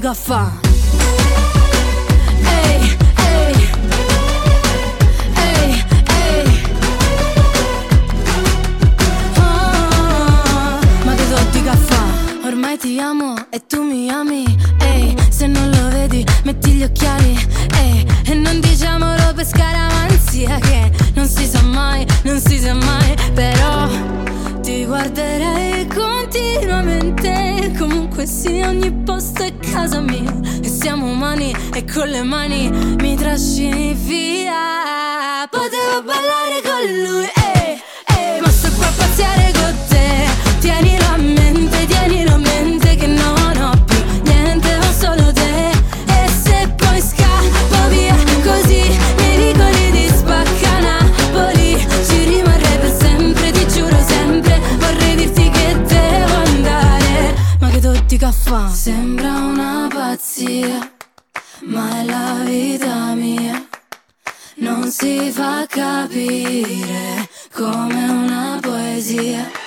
a 0.08 0.14
fa? 0.14 0.52
Ehi, 2.46 2.98
ehi, 3.26 3.70
ehi, 5.36 5.84
ehi. 6.20 6.62
Ah, 9.36 10.80
ma 11.04 11.14
che 11.14 11.28
do 11.28 11.36
di 11.52 11.62
Ormai 12.46 12.78
ti 12.78 13.00
amo 13.00 13.36
e 13.50 13.66
tu 13.68 13.82
mi 13.84 14.10
ami. 14.10 14.46
Ehi, 14.80 15.14
se 15.30 15.48
non 15.48 15.70
lo 15.72 15.90
vedi 15.90 16.26
metti 16.44 16.72
gli 16.72 16.84
occhiali. 16.84 17.38
Ehi, 17.76 18.06
e 18.28 18.34
non 18.34 18.62
diciamolo 18.62 19.34
per 19.36 19.46
scaramanzia 19.46 20.58
Che 20.60 20.92
non 21.16 21.28
si 21.28 21.46
sa 21.46 21.62
mai, 21.64 22.06
non 22.24 22.40
si 22.40 22.58
sa 22.60 22.74
mai. 22.74 23.14
Però 23.34 23.90
ti 24.62 24.86
guarderei 24.86 25.86
continuamente 25.88 26.86
Sia 28.28 28.68
ogni 28.68 28.91
posto 29.06 29.41
è 29.41 29.58
casa 29.58 30.02
mia 30.02 30.34
E 30.62 30.68
siamo 30.68 31.10
umani 31.10 31.56
e 31.74 31.86
con 31.86 32.10
le 32.10 32.24
mani 32.24 32.70
mi 32.99 33.16
trascini 33.16 33.94
via. 33.94 35.48
Potevo 35.49 36.04
ballare 36.04 36.62
con 36.62 36.82
lui, 37.06 37.24
ehi, 37.24 37.82
ehi 38.18 38.41
Ma 38.41 38.49
sto 38.49 38.70
qua 38.76 38.86
a 38.86 38.91
pazziare 38.98 39.52
con 39.54 39.57
fa 65.38 65.68
capire 65.69 67.30
come 67.53 68.09
una 68.09 68.57
poesia 68.59 69.66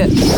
Parade. 0.00 0.29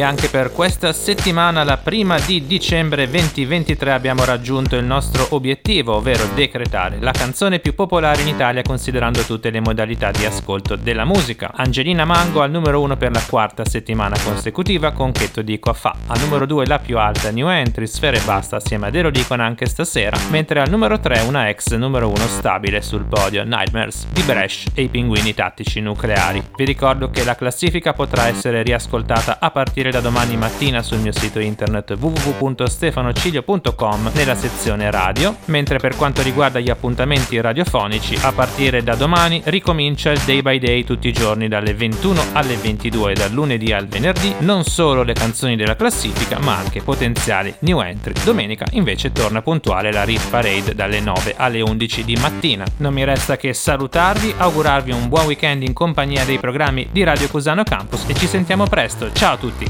E 0.00 0.02
anche 0.02 0.28
per 0.28 0.50
questa 0.50 0.94
settimana, 0.94 1.62
la 1.62 1.76
prima 1.76 2.18
di 2.18 2.46
dicembre 2.46 3.06
2023, 3.06 3.92
abbiamo 3.92 4.24
raggiunto 4.24 4.76
il 4.76 4.84
nostro 4.86 5.26
obiettivo, 5.32 5.96
ovvero 5.96 6.26
decretare 6.34 6.96
la 7.00 7.10
canzone 7.10 7.58
più 7.58 7.74
popolare 7.74 8.22
in 8.22 8.28
Italia 8.28 8.62
considerando 8.62 9.20
tutte 9.24 9.50
le 9.50 9.60
modalità 9.60 10.10
di 10.10 10.24
ascolto 10.24 10.76
della 10.76 11.04
musica. 11.04 11.50
Angelina 11.54 12.06
Mango 12.06 12.40
al 12.40 12.50
numero 12.50 12.80
1 12.80 12.96
per 12.96 13.12
la 13.12 13.22
quarta 13.28 13.66
settimana 13.66 14.16
consecutiva 14.24 14.92
con 14.92 15.12
Che 15.12 15.30
to 15.30 15.42
dico 15.42 15.68
a 15.68 15.74
fa. 15.74 15.94
Al 16.06 16.18
numero 16.20 16.46
2 16.46 16.64
la 16.64 16.78
più 16.78 16.96
alta 16.96 17.30
New 17.30 17.50
Entry, 17.50 17.86
Sfera 17.86 18.16
e 18.16 18.22
Basta 18.24 18.56
assieme 18.56 18.86
a 18.86 18.90
Dero 18.90 19.10
Dicon 19.10 19.40
anche 19.40 19.66
stasera, 19.66 20.16
mentre 20.30 20.62
al 20.62 20.70
numero 20.70 20.98
3 20.98 21.24
una 21.28 21.50
ex 21.50 21.74
numero 21.74 22.08
1 22.08 22.16
stabile 22.16 22.80
sul 22.80 23.04
podio 23.04 23.44
Nightmares 23.44 24.06
di 24.10 24.22
Bresh 24.22 24.68
e 24.72 24.80
i 24.80 24.88
pinguini 24.88 25.34
tattici 25.34 25.82
nucleari. 25.82 26.42
Vi 26.56 26.64
ricordo 26.64 27.10
che 27.10 27.22
la 27.22 27.34
classifica 27.34 27.92
potrà 27.92 28.28
essere 28.28 28.62
riascoltata 28.62 29.36
a 29.38 29.50
partire 29.50 29.88
da 29.90 30.00
domani 30.00 30.36
mattina 30.36 30.82
sul 30.82 30.98
mio 30.98 31.12
sito 31.12 31.38
internet 31.38 31.96
www.stefanocilio.com 31.98 34.10
nella 34.14 34.34
sezione 34.34 34.90
radio, 34.90 35.36
mentre 35.46 35.78
per 35.78 35.96
quanto 35.96 36.22
riguarda 36.22 36.60
gli 36.60 36.70
appuntamenti 36.70 37.40
radiofonici, 37.40 38.16
a 38.22 38.32
partire 38.32 38.82
da 38.82 38.94
domani 38.94 39.40
ricomincia 39.44 40.10
il 40.10 40.20
day 40.24 40.42
by 40.42 40.58
day 40.58 40.84
tutti 40.84 41.08
i 41.08 41.12
giorni 41.12 41.48
dalle 41.48 41.74
21 41.74 42.22
alle 42.32 42.56
22 42.56 43.14
dal 43.14 43.32
lunedì 43.32 43.72
al 43.72 43.86
venerdì, 43.86 44.34
non 44.40 44.64
solo 44.64 45.02
le 45.02 45.12
canzoni 45.12 45.56
della 45.56 45.76
classifica 45.76 46.38
ma 46.38 46.56
anche 46.56 46.82
potenziali 46.82 47.54
new 47.60 47.80
entry. 47.80 48.14
Domenica 48.24 48.66
invece 48.72 49.12
torna 49.12 49.42
puntuale 49.42 49.92
la 49.92 50.04
Read 50.04 50.28
Parade 50.28 50.74
dalle 50.74 51.00
9 51.00 51.34
alle 51.36 51.60
11 51.60 52.04
di 52.04 52.16
mattina. 52.16 52.64
Non 52.78 52.92
mi 52.92 53.04
resta 53.04 53.36
che 53.36 53.52
salutarvi, 53.52 54.34
augurarvi 54.36 54.92
un 54.92 55.08
buon 55.08 55.26
weekend 55.26 55.62
in 55.62 55.72
compagnia 55.72 56.24
dei 56.24 56.38
programmi 56.38 56.88
di 56.90 57.02
Radio 57.02 57.28
Cusano 57.28 57.62
Campus 57.62 58.04
e 58.06 58.14
ci 58.14 58.26
sentiamo 58.26 58.64
presto. 58.64 59.12
Ciao 59.12 59.34
a 59.34 59.36
tutti 59.36 59.69